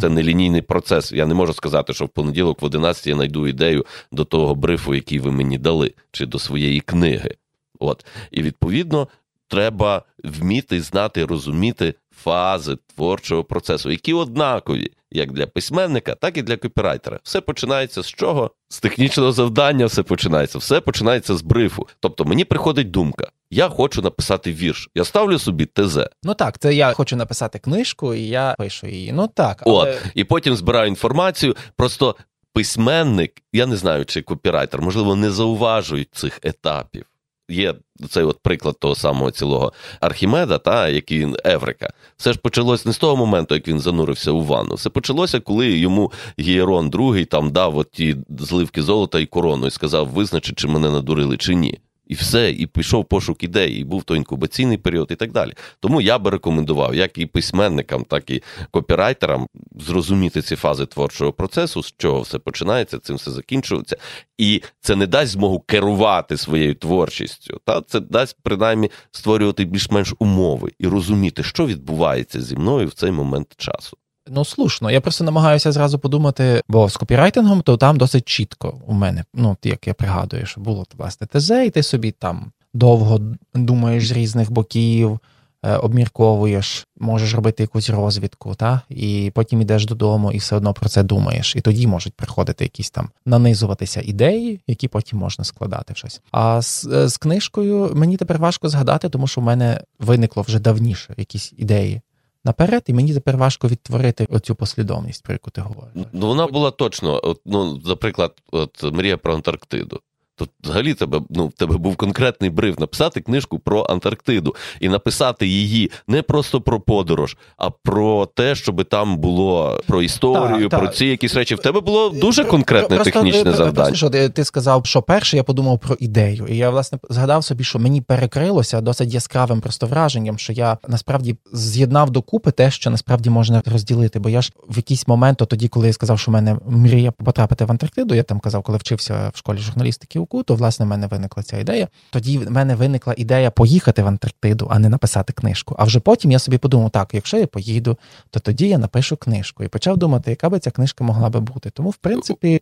[0.00, 1.12] Це не лінійний процес.
[1.12, 4.94] Я не можу сказати, що в понеділок в 11 я знайду ідею до того брифу,
[4.94, 7.30] який ви мені дали, чи до своєї книги.
[7.78, 8.06] От.
[8.30, 9.08] І відповідно
[9.48, 16.56] треба вміти знати, розуміти фази творчого процесу, які однакові як для письменника, так і для
[16.56, 17.20] копірайтера.
[17.22, 18.50] Все починається з чого?
[18.68, 20.58] З технічного завдання, все починається.
[20.58, 21.88] Все починається з брифу.
[22.00, 23.30] Тобто мені приходить думка.
[23.50, 24.90] Я хочу написати вірш.
[24.94, 25.98] Я ставлю собі ТЗ.
[26.22, 29.12] Ну так, це я хочу написати книжку, і я пишу її.
[29.12, 29.90] Ну так, але...
[29.90, 31.56] от і потім збираю інформацію.
[31.76, 32.16] Просто
[32.52, 37.04] письменник, я не знаю, чи копірайтер, можливо, не зауважують цих етапів
[37.48, 37.74] є
[38.10, 41.90] цей от приклад того самого цілого Архімеда, та який Еврика.
[42.16, 44.74] Все ж почалось не з того моменту, як він занурився у ванну.
[44.74, 49.70] Все почалося, коли йому Гієрон другий там дав от ті зливки золота і корону і
[49.70, 51.78] сказав, визначи, чи мене надурили, чи ні.
[52.06, 55.52] І все, і пішов пошук ідей, і був той інкубаційний період, і так далі.
[55.80, 59.46] Тому я би рекомендував, як і письменникам, так і копірайтерам
[59.80, 63.96] зрозуміти ці фази творчого процесу, з чого все починається, цим все закінчується.
[64.38, 67.60] І це не дасть змогу керувати своєю творчістю.
[67.64, 73.10] Та це дасть принаймні створювати більш-менш умови і розуміти, що відбувається зі мною в цей
[73.10, 73.96] момент часу.
[74.28, 74.90] Ну, слушно.
[74.90, 79.24] Я просто намагаюся зразу подумати, бо з копірайтингом, то там досить чітко у мене.
[79.34, 83.20] Ну, як я пригадую, що було власне ТЗ, і ти собі там довго
[83.54, 85.20] думаєш з різних боків,
[85.62, 88.80] е, обмірковуєш, можеш робити якусь розвідку, та?
[88.88, 91.56] і потім йдеш додому і все одно про це думаєш.
[91.56, 96.20] І тоді можуть приходити якісь там нанизуватися ідеї, які потім можна складати в щось.
[96.30, 100.58] А з, е, з книжкою мені тепер важко згадати, тому що в мене виникло вже
[100.58, 102.00] давніше якісь ідеї
[102.46, 106.04] наперед, і мені тепер важко відтворити оцю послідовність, про яку ти говориш.
[106.12, 107.20] Ну вона була точно.
[107.22, 110.00] От, ну, наприклад, от мрія про Антарктиду.
[110.36, 115.46] То взагалі тебе ну в тебе був конкретний бриф написати книжку про Антарктиду і написати
[115.46, 120.88] її не просто про подорож, а про те, щоб там було про історію, так, про
[120.88, 120.96] так.
[120.96, 121.54] ці якісь речі.
[121.54, 123.94] В тебе було дуже конкретне просто, технічне просто, завдання.
[123.96, 127.64] Що ти, ти сказав, що перше я подумав про ідею, і я власне згадав собі,
[127.64, 133.30] що мені перекрилося досить яскравим просто враженням, що я насправді з'єднав докупи те, що насправді
[133.30, 134.18] можна розділити.
[134.18, 137.64] Бо я ж в якийсь момент, тоді, коли я сказав, що в мене мрія потрапити
[137.64, 141.06] в Антарктиду, я там казав, коли вчився в школі журналістики науку, то власне в мене
[141.06, 141.88] виникла ця ідея.
[142.10, 145.76] Тоді в мене виникла ідея поїхати в Антарктиду, а не написати книжку.
[145.78, 147.98] А вже потім я собі подумав, так, якщо я поїду,
[148.30, 151.70] то тоді я напишу книжку і почав думати, яка би ця книжка могла би бути.
[151.70, 152.60] Тому, в принципі,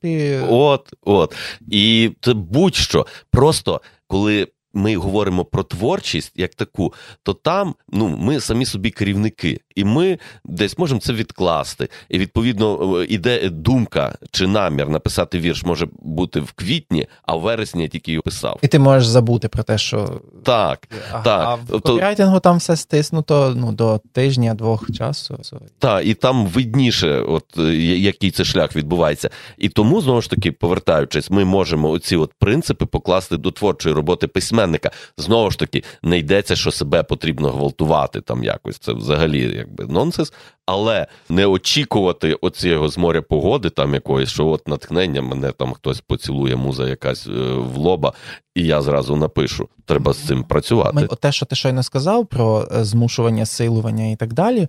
[0.49, 1.35] от, от.
[1.71, 3.07] І будь-що.
[3.31, 9.61] Просто коли ми говоримо про творчість як таку, то там ну ми самі собі керівники,
[9.75, 11.89] і ми десь можемо це відкласти.
[12.09, 17.41] І відповідно е, іде думка чи намір написати вірш може бути в квітні, а в
[17.41, 18.59] вересні я тільки його писав.
[18.63, 21.47] І ти можеш забути про те, що так, а, так.
[21.49, 25.39] а в тобто копірайтингу там все стиснуто ну до тижня-двох часу.
[25.79, 29.31] Так, і там видніше, от е, який це шлях відбувається.
[29.59, 34.27] І тому знову ж таки, повертаючись, ми можемо оці от принципи покласти до творчої роботи
[34.27, 34.91] письменника письменника.
[35.17, 38.79] Знову ж таки, не йдеться, що себе потрібно гвалтувати там якось.
[38.79, 40.33] Це взагалі якби нонсенс.
[40.67, 46.01] Але не очікувати оцього з моря погоди, там якоїсь, що от натхнення мене там хтось
[46.01, 48.13] поцілує, муза якась е, в лоба,
[48.55, 49.69] і я зразу напишу.
[49.87, 51.09] Треба з цим працювати.
[51.21, 54.69] Те, що ти щойно сказав про е, змушування, силування і так далі.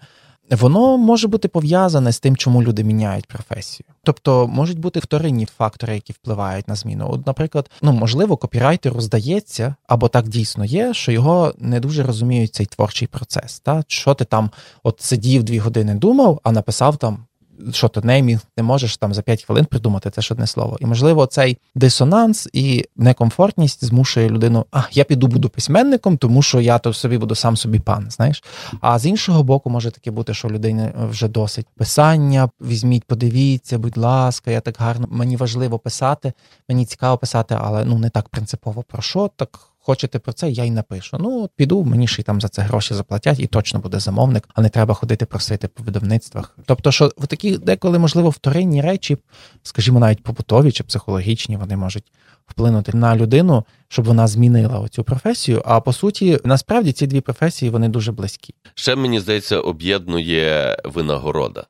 [0.51, 3.88] Воно може бути пов'язане з тим, чому люди міняють професію.
[4.03, 7.10] Тобто можуть бути вторинні фактори, які впливають на зміну.
[7.12, 12.53] От, наприклад, ну можливо, копірайтеру здається, або так дійсно є, що його не дуже розуміють
[12.55, 13.60] цей творчий процес.
[13.60, 14.49] Та що ти там
[14.84, 17.25] от сидів дві години, думав, а написав там
[17.71, 20.77] що то неймінг, не можеш там за 5 хвилин придумати це ж одне слово.
[20.79, 26.61] І можливо, цей дисонанс і некомфортність змушує людину, а я піду буду письменником, тому що
[26.61, 28.07] я то собі буду сам собі пан.
[28.09, 28.43] Знаєш.
[28.81, 32.49] А з іншого боку, може таке бути, що людині вже досить писання.
[32.61, 35.07] Візьміть, подивіться, будь ласка, я так гарно.
[35.11, 36.33] Мені важливо писати,
[36.69, 40.63] мені цікаво писати, але ну не так принципово про що так хочете про це, я
[40.63, 41.17] й напишу.
[41.19, 44.61] Ну, піду, мені ж і там за це гроші заплатять, і точно буде замовник, а
[44.61, 46.57] не треба ходити просити по видавництвах.
[46.65, 49.17] Тобто, що в такі деколи, можливо, вторинні речі,
[49.63, 52.11] скажімо, навіть побутові чи психологічні, вони можуть
[52.45, 55.61] вплинути на людину, щоб вона змінила оцю професію.
[55.65, 58.53] А по суті, насправді ці дві професії вони дуже близькі.
[58.75, 61.65] Ще мені здається, об'єднує винагорода.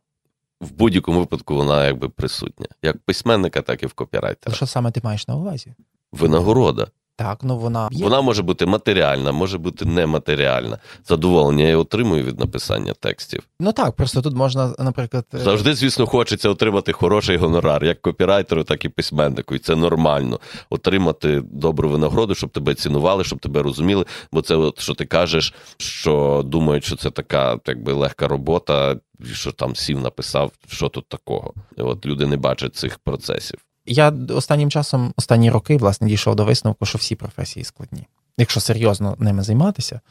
[0.61, 4.55] В будь-якому випадку вона якби присутня, як письменника, так і в копірайтера.
[4.55, 5.73] Що саме ти маєш на увазі?
[6.11, 6.87] Винагорода.
[7.17, 8.03] Так, ну вона є.
[8.03, 10.77] Вона може бути матеріальна, може бути нематеріальна.
[11.07, 13.43] Задоволення я отримую від написання текстів.
[13.59, 18.63] Ну так, просто тут можна, наприклад, е, завжди, звісно, хочеться отримати хороший гонорар, як копірайтеру,
[18.63, 19.55] так і письменнику.
[19.55, 20.39] І це нормально.
[20.69, 24.05] Отримати добру винагороду, щоб тебе цінували, щоб тебе розуміли.
[24.31, 28.95] Бо це, от що ти кажеш, що думають, що це така якби легка робота,
[29.33, 31.53] що там сів написав, що тут такого.
[31.77, 33.59] От люди не бачать цих процесів.
[33.85, 38.07] Я останнім часом, останні роки, власне, дійшов до висновку, що всі професії складні.
[38.37, 40.01] Якщо серйозно ними займатися,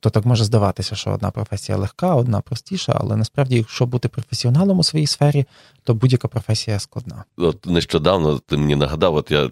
[0.00, 4.78] то так може здаватися, що одна професія легка, одна простіша, але насправді, якщо бути професіоналом
[4.78, 5.46] у своїй сфері,
[5.84, 7.24] то будь-яка професія складна.
[7.36, 9.50] От нещодавно ти мені нагадав, от я е,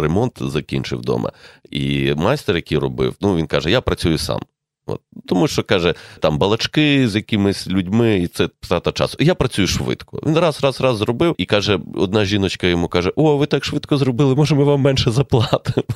[0.00, 1.32] ремонт закінчив вдома,
[1.70, 4.40] і майстер, який робив, ну він каже: Я працюю сам.
[4.86, 5.00] От.
[5.26, 9.16] Тому що каже, там балачки з якимись людьми, і це втрата часу.
[9.20, 10.20] Я працюю швидко.
[10.26, 13.96] Він раз, раз, раз зробив, і каже, одна жіночка йому каже: О, ви так швидко
[13.96, 15.86] зробили, може, ми вам менше заплатимо.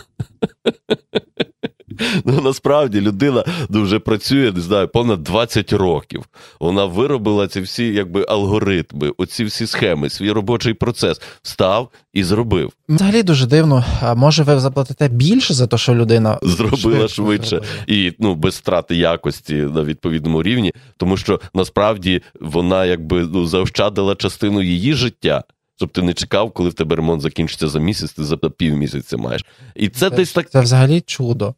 [2.25, 6.25] Ну, насправді людина ну, вже працює, не знаю, понад 20 років.
[6.61, 12.73] Вона виробила ці всі якби алгоритми, оці всі схеми, свій робочий процес встав і зробив.
[12.89, 13.85] Взагалі дуже дивно.
[14.03, 17.73] А може, ви заплатите більше за те, що людина зробила швидше зробила.
[17.87, 24.15] і ну без втрати якості на відповідному рівні, тому що насправді вона якби ну заощадила
[24.15, 25.45] частину її життя.
[25.77, 29.45] Щоб ти не чекав, коли в тебе ремонт закінчиться за місяць, ти за півмісяця маєш.
[29.75, 30.51] І це, це десь так.
[30.51, 31.55] Це взагалі чудо.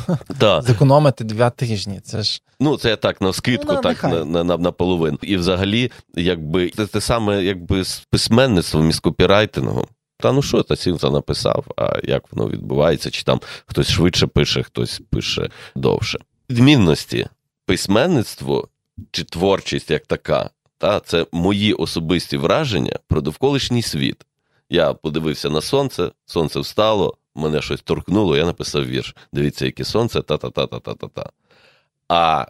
[0.40, 0.62] Да.
[0.62, 2.00] Зекономити два тижні.
[2.04, 5.18] Це ж ну це так на скидку, ну, так на на, на, на половину.
[5.22, 9.86] І взагалі, якби це те саме, якби з письменництвом і з копірайтингом.
[10.18, 14.26] Та ну що, та сів та написав, а як воно відбувається, чи там хтось швидше
[14.26, 16.18] пише, хтось пише довше.
[16.50, 17.26] Відмінності
[17.66, 18.68] письменництво
[19.10, 24.26] чи творчість як така, та це мої особисті враження про довколишній світ.
[24.70, 29.16] Я подивився на сонце, сонце встало, мене щось торкнуло, я написав вірш.
[29.32, 31.30] Дивіться, яке сонце, та-та-та-та-та-та.
[32.08, 32.46] А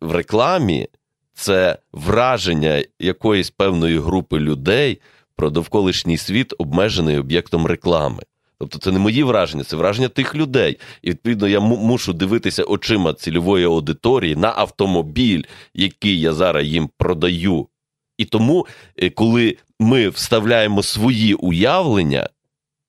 [0.00, 0.88] в рекламі
[1.34, 5.00] це враження якоїсь певної групи людей
[5.36, 8.22] про довколишній світ, обмежений об'єктом реклами.
[8.58, 10.78] Тобто це не мої враження, це враження тих людей.
[11.02, 15.42] І відповідно я мушу дивитися очима цільової аудиторії на автомобіль,
[15.74, 17.68] який я зараз їм продаю.
[18.18, 18.66] І тому,
[18.96, 22.28] е, коли ми вставляємо свої уявлення,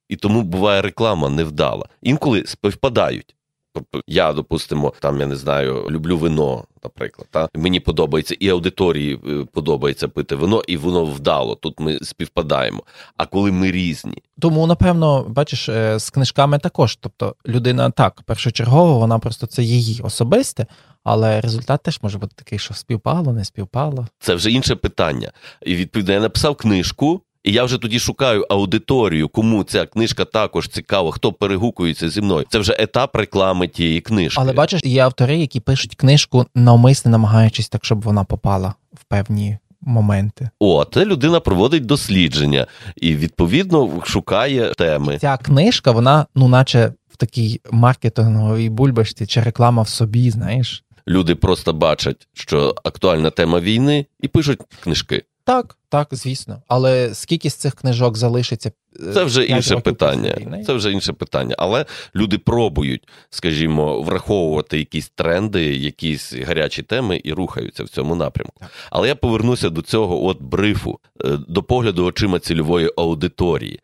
[0.10, 1.86] і тому буває реклама невдала.
[2.02, 3.36] Інколи співпадають.
[3.76, 7.28] Тобто я, допустимо, там я не знаю, люблю вино, наприклад.
[7.32, 11.56] Та мені подобається, і аудиторії е, подобається пити вино, і воно вдало.
[11.56, 12.84] Тут ми співпадаємо.
[13.18, 16.96] А коли ми різні, тому напевно, бачиш, е, з книжками також.
[16.96, 20.65] Тобто, людина так першочергово, вона просто це її особисте.
[21.04, 24.08] Але результат теж може бути такий, що співпало, не співпало.
[24.20, 25.32] Це вже інше питання.
[25.65, 30.68] І відповідно, я написав книжку, і я вже тоді шукаю аудиторію, кому ця книжка також
[30.68, 32.46] цікава, хто перегукується зі мною.
[32.50, 34.42] Це вже етап реклами тієї книжки.
[34.42, 39.58] Але бачиш, є автори, які пишуть книжку, навмисне намагаючись так, щоб вона попала в певні.
[39.88, 45.18] Моменти, о, це людина проводить дослідження і відповідно шукає теми.
[45.22, 50.84] Ця книжка, вона, ну, наче в такій маркетинговій бульбашці чи реклама в собі, знаєш.
[51.08, 55.24] Люди просто бачать, що актуальна тема війни, і пишуть книжки.
[55.46, 56.62] Так, так, звісно.
[56.68, 58.72] Але скільки з цих книжок залишиться?
[59.08, 60.64] Е, це вже інше питання.
[60.66, 61.56] Це вже інше питання.
[61.58, 68.60] Але люди пробують, скажімо, враховувати якісь тренди, якісь гарячі теми і рухаються в цьому напрямку.
[68.60, 68.70] Так.
[68.90, 73.80] Але я повернуся до цього от брифу, е, до погляду очима цільової аудиторії.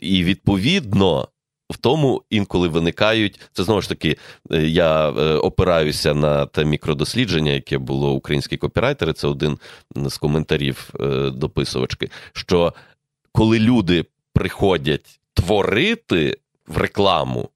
[0.00, 1.28] І відповідно
[1.70, 4.16] В тому інколи виникають це знову ж таки.
[4.52, 9.12] Е, я е, опираюся на те мікродослідження, яке було українські копірайтери.
[9.12, 9.58] Це один
[9.96, 12.10] з коментарів е, дописувачки.
[12.32, 12.74] Що
[13.32, 17.48] коли люди приходять творити в рекламу,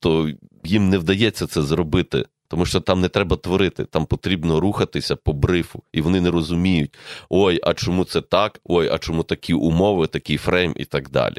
[0.00, 0.30] то
[0.64, 2.24] їм не вдається це зробити.
[2.48, 6.94] Тому що там не треба творити, там потрібно рухатися по брифу, і вони не розуміють,
[7.28, 11.36] ой, а чому це так, ой, а чому такі умови, такий фрейм і так далі.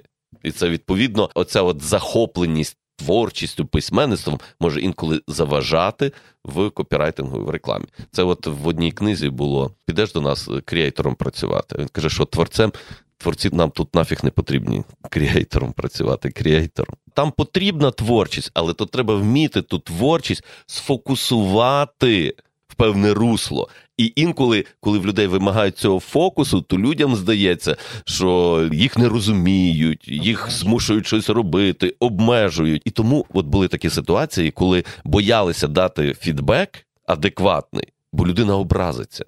[0.47, 6.11] І це відповідно, оця от захопленість творчістю, письменництвом може інколи заважати
[6.43, 7.85] в копірайтингу в рекламі.
[8.11, 11.75] Це от в одній книзі було: підеш до нас креатором працювати.
[11.79, 12.71] Він каже, що творцем.
[13.19, 16.95] Творці нам тут нафіг не потрібні креатором працювати, креатором.
[17.13, 22.35] Там потрібна творчість, але то треба вміти ту творчість сфокусувати
[22.67, 23.69] в певне русло.
[23.97, 27.75] І інколи, коли в людей вимагають цього фокусу, то людям здається,
[28.05, 32.81] що їх не розуміють, їх змушують щось робити, обмежують.
[32.85, 36.69] І тому от були такі ситуації, коли боялися дати фідбек
[37.05, 39.25] адекватний, бо людина образиться.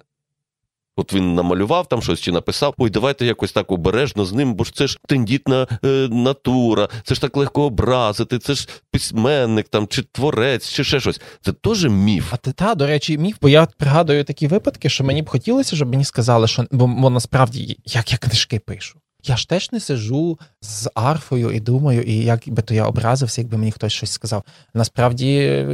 [1.00, 4.64] От він намалював там щось чи написав: ой, давайте якось так обережно з ним, бо
[4.64, 9.86] ж це ж тендітна е, натура, це ж так легко образити, це ж письменник там,
[9.86, 11.20] чи творець, чи ще щось.
[11.40, 12.28] Це теж міф.
[12.32, 15.76] А ти та, до речі, міф, бо я пригадую такі випадки, що мені б хотілося,
[15.76, 18.98] щоб мені сказали, що бо, бо насправді як я книжки пишу.
[19.24, 23.40] Я ж теж не сижу з арфою і думаю, і як би то я образився,
[23.40, 24.42] якби мені хтось щось сказав.
[24.74, 25.26] Насправді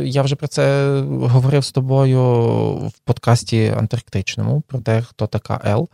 [0.04, 2.22] я вже про це говорив з тобою
[2.86, 5.88] в подкасті антарктичному про те, хто така Ел.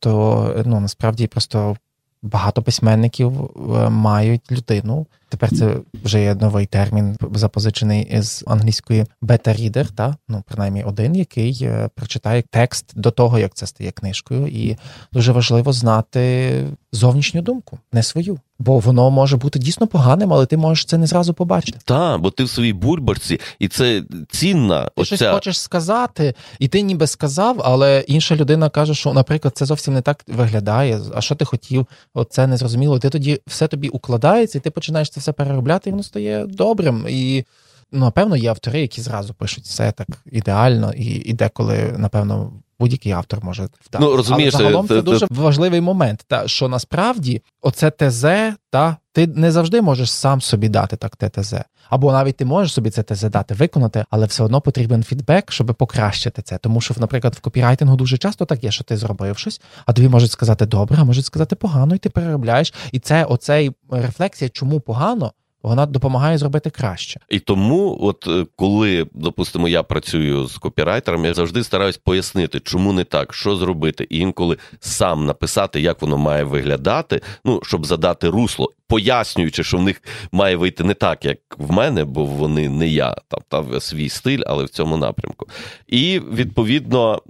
[0.00, 1.76] То ну насправді просто
[2.22, 5.06] багато письменників е, мають людину.
[5.28, 11.58] Тепер це вже є новий термін, запозичений із англійської бета-рідер, та ну принаймні один, який
[11.62, 14.76] е, прочитає текст до того, як це стає книжкою, і
[15.12, 16.52] дуже важливо знати
[16.92, 18.38] зовнішню думку, не свою.
[18.60, 21.78] Бо воно може бути дійсно поганим, але ти можеш це не зразу побачити.
[21.84, 24.84] Так, бо ти в своїй бульбашці, і це цінна.
[24.84, 25.16] Ти оця...
[25.16, 29.94] щось хочеш сказати, і ти ніби сказав, але інша людина каже, що, наприклад, це зовсім
[29.94, 31.00] не так виглядає.
[31.14, 31.86] А що ти хотів?
[32.14, 32.98] Оце не зрозуміло.
[32.98, 37.06] Ти тоді все тобі укладається, і ти починаєш це все переробляти, і воно стає добрим.
[37.08, 37.44] І
[37.92, 43.12] ну, напевно, є автори, які зразу пишуть все так ідеально, і, і деколи, напевно, будь-який
[43.12, 44.04] автор може вдати.
[44.04, 46.24] Ну, розумієш, Але загалом це, це дуже важливий момент.
[46.28, 48.24] Та що насправді оце ТЗ,
[48.70, 51.54] та ти не завжди можеш сам собі дати так те ТЗ.
[51.88, 55.74] Або навіть ти можеш собі це ТЗ дати виконати, але все одно потрібен фідбек, щоб
[55.74, 56.58] покращити це.
[56.58, 60.08] Тому що, наприклад, в копірайтингу дуже часто так є, що ти зробив щось, а тобі
[60.08, 62.74] можуть сказати добре, а можуть сказати погано, і ти переробляєш.
[62.92, 65.32] І це оцей рефлексія, чому погано
[65.62, 67.20] вона допомагає зробити краще.
[67.28, 72.92] І тому, от е, коли, допустимо, я працюю з копірайтером, я завжди стараюсь пояснити, чому
[72.92, 78.28] не так, що зробити, і інколи сам написати, як воно має виглядати, ну щоб задати
[78.28, 82.88] русло пояснюючи, що в них має вийти не так, як в мене, бо вони не
[82.88, 85.46] я, там та свій стиль, але в цьому напрямку.
[85.86, 87.22] І відповідно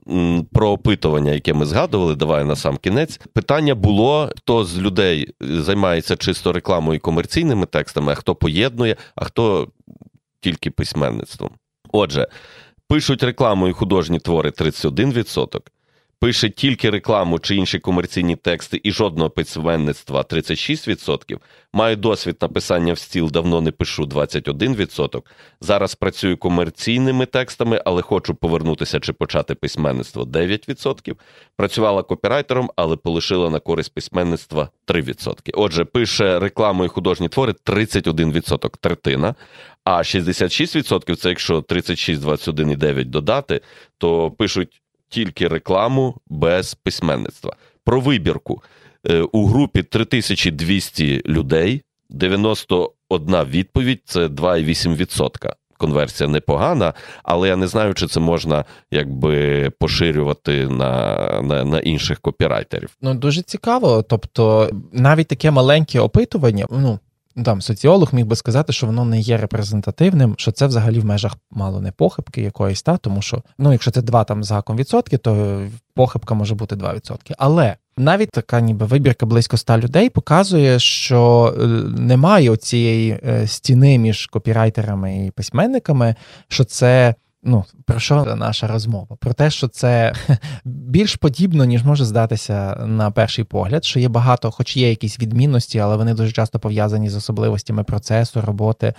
[0.53, 3.21] про опитування, яке ми згадували, давай на сам кінець.
[3.33, 9.25] Питання було: хто з людей займається чисто рекламою і комерційними текстами, а хто поєднує, а
[9.25, 9.69] хто
[10.41, 11.51] тільки письменництвом.
[11.93, 12.29] Отже,
[12.89, 15.61] пишуть рекламу і художні твори 31%
[16.21, 21.39] пише тільки рекламу чи інші комерційні тексти і жодного письменництва 36%.
[21.73, 25.23] Маю досвід написання в стіл, давно не пишу 21%.
[25.61, 31.15] Зараз працюю комерційними текстами, але хочу повернутися чи почати письменництво 9%.
[31.57, 35.51] Працювала копірайтером, але полишила на користь письменництва 3%.
[35.55, 39.35] Отже, пише рекламу і художні твори 31%, третина.
[39.85, 43.61] А 66% це якщо 36, 21 і 9 додати,
[43.99, 47.53] то пишуть тільки рекламу без письменництва.
[47.85, 48.63] Про вибірку
[49.07, 55.53] е, у групі 3200 людей, 91 відповідь це 2,8%.
[55.77, 62.21] Конверсія непогана, але я не знаю, чи це можна якби поширювати на на, на інших
[62.21, 62.91] копірайтерів.
[63.03, 64.03] Ну дуже цікаво.
[64.03, 66.99] Тобто, навіть таке маленьке опитування, ну
[67.45, 71.37] там соціолог міг би сказати, що воно не є репрезентативним, що це взагалі в межах
[71.51, 75.63] мало не похибки якоїсь, та тому що ну, якщо це два там за відсотки, то
[75.95, 77.35] похибка може бути 2%.
[77.39, 81.67] Але навіть така ніби вибірка близько 100 людей показує, що е,
[82.01, 86.15] немає цієї е, стіни між копірайтерами і письменниками,
[86.49, 87.15] що це.
[87.43, 89.17] Ну, про що наша розмова?
[89.21, 90.15] Про те, що це
[90.65, 95.79] більш подібно, ніж може здатися на перший погляд, що є багато, хоч є якісь відмінності,
[95.79, 98.95] але вони дуже часто пов'язані з особливостями процесу, роботи,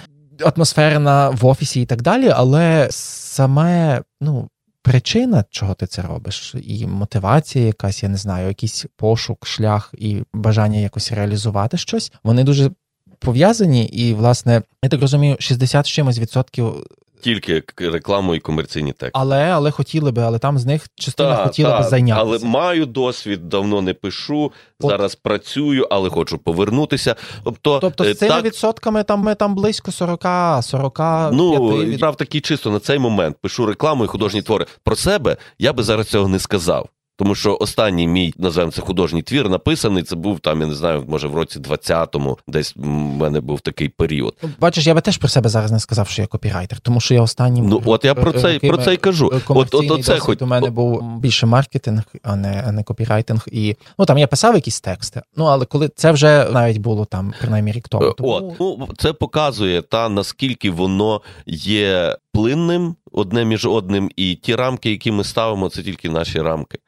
[0.45, 2.29] атмосфери на в офісі і так далі.
[2.35, 4.49] Але саме ну,
[4.81, 10.23] причина, чого ти це робиш, і мотивація, якась, я не знаю, якийсь пошук, шлях і
[10.33, 12.71] бажання якось реалізувати щось, вони дуже
[13.19, 16.73] пов'язані, і, власне, я так розумію, 60 чимось відсотків.
[17.21, 19.11] Тільки рекламу і комерційні тексти.
[19.13, 22.21] Але але хотіли би, але там з них частина та, хотіла та, би зайнятися.
[22.21, 24.91] Але маю досвід, давно не пишу, От.
[24.91, 27.15] зараз працюю, але хочу повернутися.
[27.43, 30.99] Тобто, тобто з цими так, відсотками там ми там близько 40, 40
[31.33, 31.99] Ну, від...
[31.99, 34.65] прав такий чисто на цей момент пишу рекламу і художні твори.
[34.83, 36.89] Про себе я би зараз цього не сказав.
[37.19, 40.03] Тому що останній мій називаємо це художній твір написаний.
[40.03, 43.89] Це був там, я не знаю, може в році 20-му, десь в мене був такий
[43.89, 44.35] період.
[44.43, 47.13] Ну, бачиш, я би теж про себе зараз не сказав, що я копірайтер, тому що
[47.13, 49.31] я останнім ну от я про це про це й кажу.
[49.47, 53.47] От от оце хоч у мене був більше маркетинг, а не а не копірайтинг.
[53.51, 55.21] І ну там я писав якісь тексти.
[55.37, 58.13] Ну але коли це вже навіть було там принаймні рік тому.
[58.13, 58.31] Тому...
[58.31, 64.91] От ну це показує та наскільки воно є плинним одне між одним, і ті рамки,
[64.91, 66.79] які ми ставимо, це тільки наші рамки.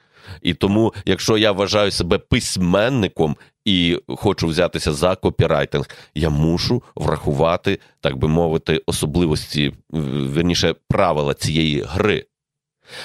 [0.41, 7.80] І тому, якщо я вважаю себе письменником і хочу взятися за копірайтинг, я мушу врахувати,
[8.01, 12.26] так би мовити, особливості, верніше правила цієї гри.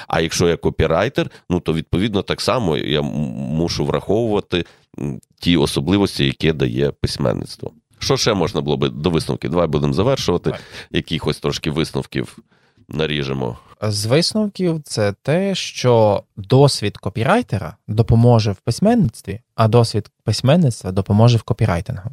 [0.09, 4.65] А якщо я копірайтер, ну то відповідно так само я мушу враховувати
[5.41, 7.73] ті особливості, які дає письменництво.
[7.99, 9.49] Що ще можна було би до висновки?
[9.49, 10.55] Давай будемо завершувати.
[10.91, 12.39] Якихось трошки висновків
[12.89, 13.59] наріжемо.
[13.83, 21.43] З висновків це те, що досвід копірайтера допоможе в письменництві, а досвід письменництва допоможе в
[21.43, 22.11] копірайтингу.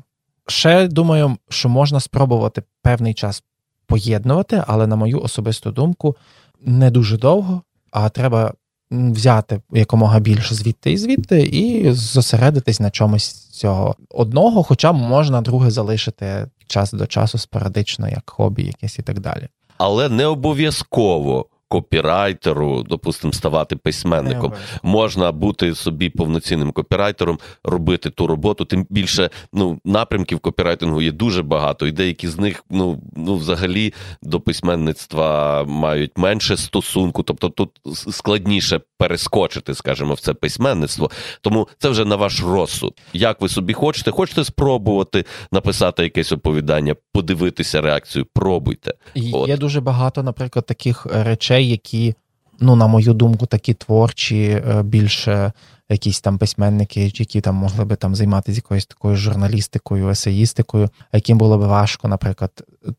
[0.47, 3.43] Ще думаю, що можна спробувати певний час
[3.87, 6.15] поєднувати, але, на мою особисту думку,
[6.61, 7.61] не дуже довго,
[7.91, 8.53] а треба
[8.91, 15.71] взяти якомога більше звідти і звідти, і зосередитись на чомусь цього одного, хоча можна друге
[15.71, 19.47] залишити час до часу спорадично, як хобі, якесь і так далі.
[19.77, 24.53] Але не обов'язково копірайтеру, допустимо, ставати письменником.
[24.83, 28.65] Можна бути собі повноцінним копірайтером, робити ту роботу.
[28.65, 33.93] Тим більше ну, напрямків копірайтингу є дуже багато, і деякі з них ну, ну взагалі
[34.21, 41.11] до письменництва мають менше стосунку, тобто тут складніше перескочити, скажімо, в це письменництво.
[41.41, 42.93] Тому це вже на ваш розсуд.
[43.13, 48.93] Як ви собі хочете, хочете спробувати написати якесь оповідання, подивитися реакцію, пробуйте.
[49.33, 49.49] От.
[49.49, 52.15] Є дуже багато, наприклад, таких речей які,
[52.59, 55.51] ну, на мою думку, такі творчі, е, більше
[55.89, 61.57] якісь там письменники, які там могли би там займатися якоюсь такою журналістикою, есеїстикою, яким було
[61.57, 62.51] б важко, наприклад,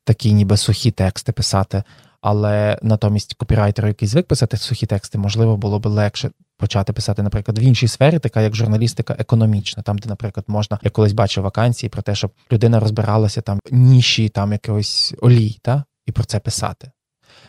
[0.04, 1.82] такі ніби сухі тексти писати.
[2.20, 7.58] Але натомість копірайтеру, який звик писати сухі тексти, можливо, було б легше почати писати, наприклад,
[7.58, 11.90] в іншій сфері, така як журналістика економічна, там, де, наприклад, можна я колись бачив вакансії
[11.90, 16.90] про те, щоб людина розбиралася там ніші там якогось олій, та, і про це писати.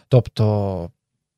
[0.08, 0.90] Тобто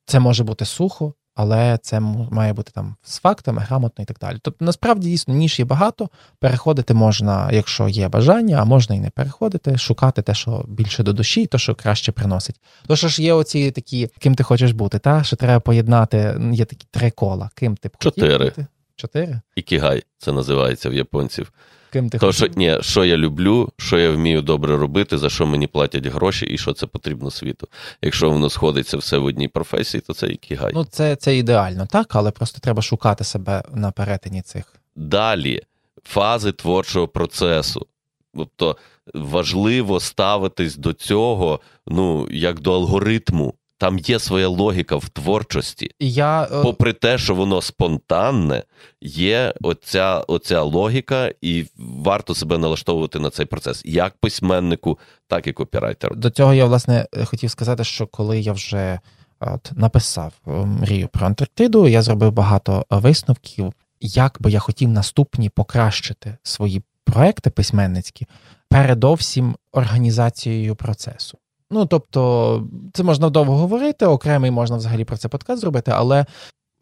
[0.07, 4.37] це може бути сухо, але це має бути там з фактами, грамотно і так далі.
[4.41, 6.09] Тобто, насправді дійсно ніж є багато.
[6.39, 11.13] Переходити можна, якщо є бажання, а можна і не переходити, шукати те, що більше до
[11.13, 12.61] душі, то що краще приносить.
[12.87, 16.41] То що ж є оці такі, ким ти хочеш бути, та що треба поєднати.
[16.53, 17.49] Є такі три кола.
[17.55, 18.45] Ким ти б Чотири.
[18.45, 18.65] бути?
[18.95, 19.41] Чотири?
[19.55, 21.51] Ікігай, це називається в японців.
[21.97, 25.45] Ким ти То, що ні, що я люблю, що я вмію добре робити, за що
[25.45, 27.67] мені платять гроші, і що це потрібно світу.
[28.01, 30.71] Якщо воно сходиться все в одній професії, то це ікігай.
[30.75, 34.73] Ну це це ідеально, так, але просто треба шукати себе на перетині цих.
[34.95, 35.61] Далі
[36.03, 37.87] фази творчого процесу.
[38.35, 38.77] Тобто
[39.13, 43.53] важливо ставитись до цього, ну як до алгоритму.
[43.77, 45.91] Там є своя логіка в творчості.
[45.99, 46.43] Я...
[46.43, 48.63] Е, Попри те, що воно спонтанне,
[49.01, 55.53] є оця оця логіка, і варто себе налаштовувати на цей процес, як письменнику, так і
[55.53, 56.15] копірайтеру.
[56.15, 58.99] До цього я власне хотів сказати, що коли я вже
[59.39, 65.49] от, написав е, мрію про Антарктиду, я зробив багато висновків, як би я хотів наступні
[65.49, 68.27] покращити свої проекти письменницькі,
[68.69, 71.37] передовсім організацією процесу.
[71.71, 76.25] Ну тобто, це можна довго говорити, окремий можна взагалі про це подкаст зробити, але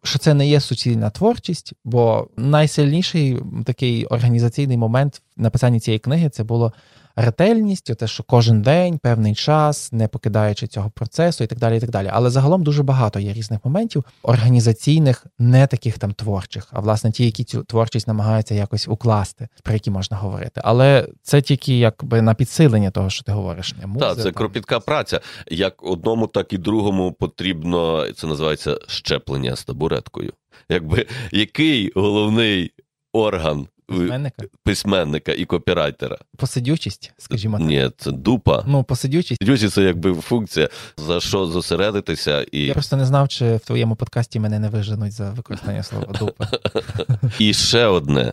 [0.02, 6.28] що це не є суцільна творчість, бо найсильніший такий організаційний момент в написанні цієї книги
[6.28, 6.72] це було
[7.16, 11.76] ретельність, те, що кожен день, певний час, не покидаючи цього процесу і так далі.
[11.76, 12.10] і так далі.
[12.12, 17.24] Але загалом дуже багато є різних моментів організаційних, не таких там творчих, а власне ті,
[17.24, 20.60] які цю творчість намагаються якось укласти, про які можна говорити.
[20.64, 23.74] Але це тільки якби на підсилення того, що ти говориш.
[24.00, 25.20] Так, це кропітка праця.
[25.50, 30.32] Як одному, так і другому потрібно це називається щеплення з табуреткою.
[30.68, 32.72] Якби який головний
[33.12, 34.44] орган Письменника?
[34.62, 36.18] письменника і копірайтера.
[36.36, 37.66] Посидючість, скажімо так.
[37.66, 38.64] Ні, це дупа.
[38.66, 39.40] Ну, посидючість.
[39.40, 42.42] Посидючість це якби функція, за що зосередитися.
[42.52, 42.60] і...
[42.60, 46.48] Я просто не знав, чи в твоєму подкасті мене не виженуть за використання слова дупа.
[47.38, 48.32] І ще одне: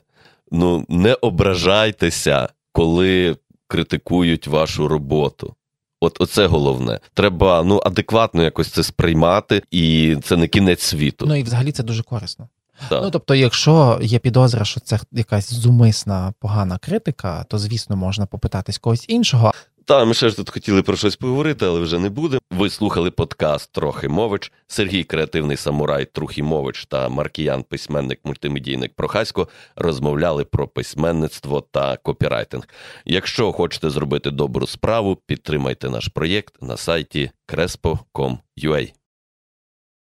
[0.51, 3.37] ну, не ображайтеся, коли
[3.67, 5.55] критикують вашу роботу.
[6.01, 6.99] От оце головне.
[7.13, 11.25] Треба ну адекватно якось це сприймати, і це не кінець світу.
[11.27, 12.49] Ну і взагалі це дуже корисно.
[12.89, 13.03] Так.
[13.03, 18.77] Ну тобто, якщо є підозра, що це якась зумисна погана критика, то звісно можна попитатись
[18.77, 19.51] когось іншого.
[19.85, 22.39] Та ми ще ж тут хотіли про щось поговорити, але вже не буде.
[22.51, 24.51] Ви слухали подкаст Трохи Мович.
[24.67, 32.67] Сергій, креативний самурай Трухімович та Маркіян, письменник, мультимедійник Прохасько, розмовляли про письменництво та копірайтинг.
[33.05, 38.93] Якщо хочете зробити добру справу, підтримайте наш проєкт на сайті crespo.com.ua.